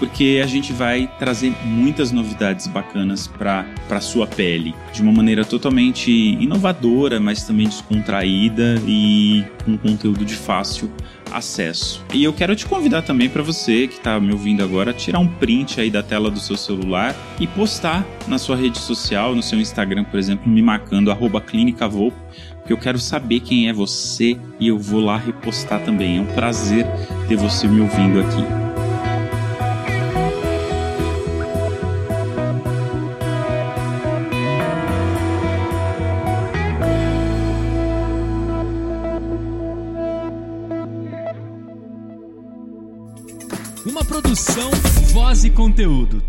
porque 0.00 0.40
a 0.42 0.46
gente 0.46 0.72
vai 0.72 1.08
trazer 1.18 1.54
muitas 1.62 2.10
novidades 2.10 2.66
bacanas 2.66 3.28
para 3.28 3.64
para 3.86 4.00
sua 4.00 4.26
pele, 4.26 4.74
de 4.92 5.02
uma 5.02 5.12
maneira 5.12 5.44
totalmente 5.44 6.10
inovadora, 6.10 7.20
mas 7.20 7.44
também 7.44 7.66
descontraída 7.66 8.80
e 8.86 9.44
com 9.64 9.76
conteúdo 9.76 10.24
de 10.24 10.34
fácil 10.34 10.90
acesso. 11.30 12.04
E 12.14 12.24
eu 12.24 12.32
quero 12.32 12.56
te 12.56 12.66
convidar 12.66 13.02
também 13.02 13.28
para 13.28 13.42
você 13.42 13.86
que 13.86 13.94
está 13.94 14.18
me 14.18 14.32
ouvindo 14.32 14.62
agora 14.62 14.92
tirar 14.92 15.18
um 15.18 15.26
print 15.26 15.80
aí 15.80 15.90
da 15.90 16.02
tela 16.02 16.30
do 16.30 16.40
seu 16.40 16.56
celular 16.56 17.14
e 17.38 17.46
postar 17.46 18.06
na 18.26 18.38
sua 18.38 18.56
rede 18.56 18.78
social, 18.78 19.34
no 19.34 19.42
seu 19.42 19.60
Instagram, 19.60 20.04
por 20.04 20.18
exemplo, 20.18 20.50
me 20.50 20.62
marcando 20.62 21.14
@clinicavou, 21.46 22.12
porque 22.58 22.72
eu 22.72 22.78
quero 22.78 22.98
saber 22.98 23.40
quem 23.40 23.68
é 23.68 23.72
você 23.72 24.36
e 24.58 24.68
eu 24.68 24.78
vou 24.78 25.00
lá 25.00 25.16
repostar 25.16 25.80
também. 25.80 26.18
É 26.18 26.20
um 26.20 26.26
prazer 26.26 26.86
ter 27.28 27.36
você 27.36 27.66
me 27.68 27.80
ouvindo 27.80 28.20
aqui. 28.20 28.69
E 45.44 45.50
conteúdo. 45.50 46.22